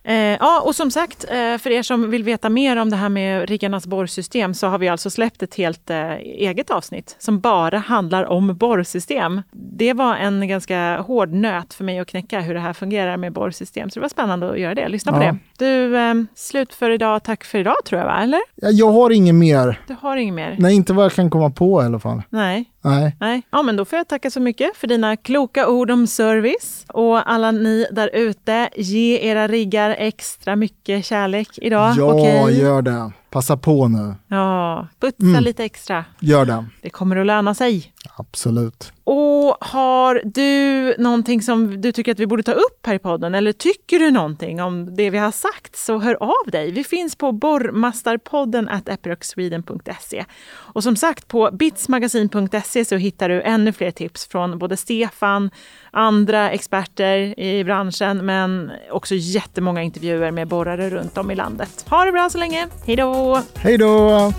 Eh, 0.06 0.14
ja, 0.16 0.62
och 0.64 0.74
som 0.74 0.90
sagt, 0.90 1.24
eh, 1.30 1.58
för 1.58 1.70
er 1.70 1.82
som 1.82 2.10
vill 2.10 2.22
veta 2.24 2.48
mer 2.48 2.76
om 2.76 2.90
det 2.90 2.96
här 2.96 3.08
med 3.08 3.48
riggarnas 3.48 3.86
borrsystem 3.86 4.54
så 4.54 4.66
har 4.66 4.78
vi 4.78 4.88
alltså 4.88 5.10
släppt 5.10 5.42
ett 5.42 5.54
helt 5.54 5.90
eh, 5.90 6.12
eget 6.16 6.70
avsnitt 6.70 7.16
som 7.18 7.40
bara 7.40 7.78
handlar 7.78 8.24
om 8.24 8.56
borrsystem. 8.56 9.42
Det 9.52 9.92
var 9.92 10.16
en 10.16 10.48
ganska 10.48 11.00
hård 11.00 11.32
nöt 11.32 11.74
för 11.74 11.84
mig 11.84 11.98
att 11.98 12.08
knäcka 12.08 12.40
hur 12.40 12.54
det 12.54 12.60
här 12.60 12.72
fungerar 12.72 13.16
med 13.16 13.32
borrsystem, 13.32 13.90
så 13.90 13.94
det 13.94 14.02
var 14.02 14.08
spännande 14.08 14.50
att 14.50 14.58
göra 14.60 14.74
det. 14.74 14.88
Lyssna 14.88 15.12
på 15.12 15.22
Ja. 15.22 15.32
det. 15.32 15.38
Du, 15.64 15.96
eh, 15.98 16.14
slut 16.34 16.74
för 16.74 16.90
idag. 16.90 17.24
Tack 17.24 17.44
för 17.44 17.58
idag 17.58 17.76
tror 17.84 18.00
jag, 18.00 18.06
va? 18.06 18.22
Eller? 18.22 18.40
Ja, 18.54 18.68
jag 18.70 18.92
har 18.92 19.10
inget 19.10 19.34
mer. 19.34 19.80
Du 19.86 19.96
har 20.00 20.16
inget 20.16 20.34
mer? 20.34 20.56
Nej, 20.58 20.74
inte 20.74 20.92
vad 20.92 21.04
jag 21.04 21.12
kan 21.12 21.30
komma 21.30 21.50
på 21.50 21.82
i 21.82 21.84
alla 21.84 21.98
fall. 21.98 22.22
Nej. 22.28 22.64
Nej. 22.84 23.16
Nej, 23.20 23.42
ja, 23.50 23.62
men 23.62 23.76
då 23.76 23.84
får 23.84 23.96
jag 23.96 24.08
tacka 24.08 24.30
så 24.30 24.40
mycket 24.40 24.76
för 24.76 24.86
dina 24.86 25.16
kloka 25.16 25.68
ord 25.68 25.90
om 25.90 26.06
service. 26.06 26.84
Och 26.88 27.30
alla 27.30 27.50
ni 27.50 27.86
där 27.90 28.10
ute, 28.12 28.68
ge 28.76 29.18
era 29.18 29.48
riggar 29.48 29.90
extra 29.98 30.56
mycket 30.56 31.04
kärlek 31.04 31.48
idag. 31.56 31.94
Ja, 31.96 32.14
Okej? 32.14 32.60
gör 32.60 32.82
det. 32.82 33.12
Passa 33.34 33.56
på 33.56 33.88
nu. 33.88 34.14
Ja, 34.28 34.88
putsa 35.00 35.26
Mm. 35.26 35.42
lite 35.44 35.64
extra. 35.64 36.04
Gör 36.20 36.44
det. 36.44 36.64
Det 36.82 36.90
kommer 36.90 37.16
att 37.16 37.26
löna 37.26 37.54
sig. 37.54 37.92
Absolut. 38.16 38.92
Och 39.04 39.56
har 39.60 40.22
du 40.24 40.94
någonting 41.02 41.42
som 41.42 41.80
du 41.80 41.92
tycker 41.92 42.12
att 42.12 42.18
vi 42.18 42.26
borde 42.26 42.42
ta 42.42 42.52
upp 42.52 42.86
här 42.86 42.94
i 42.94 42.98
podden 42.98 43.34
eller 43.34 43.52
tycker 43.52 43.98
du 43.98 44.10
någonting 44.10 44.62
om 44.62 44.96
det 44.96 45.10
vi 45.10 45.18
har 45.18 45.30
sagt 45.30 45.76
så 45.76 45.98
hör 45.98 46.14
av 46.22 46.50
dig. 46.52 46.70
Vi 46.70 46.84
finns 46.84 47.16
på 47.16 47.32
borrmastarpodden 47.32 48.68
at 48.68 48.88
epirocsweden.se. 48.88 50.24
Och 50.50 50.82
som 50.82 50.96
sagt 50.96 51.28
på 51.28 51.50
bitsmagasin.se 51.52 52.84
så 52.84 52.96
hittar 52.96 53.28
du 53.28 53.42
ännu 53.42 53.72
fler 53.72 53.90
tips 53.90 54.26
från 54.26 54.58
både 54.58 54.76
Stefan, 54.76 55.50
andra 55.90 56.50
experter 56.50 57.40
i 57.40 57.64
branschen 57.64 58.26
men 58.26 58.70
också 58.90 59.14
jättemånga 59.14 59.82
intervjuer 59.82 60.30
med 60.30 60.48
borrare 60.48 60.90
runt 60.90 61.18
om 61.18 61.30
i 61.30 61.34
landet. 61.34 61.86
Ha 61.90 62.04
det 62.04 62.12
bra 62.12 62.30
så 62.30 62.38
länge. 62.38 62.68
Hej 62.86 62.96
då! 63.24 63.42
Hej 63.54 63.78
då! 63.78 64.32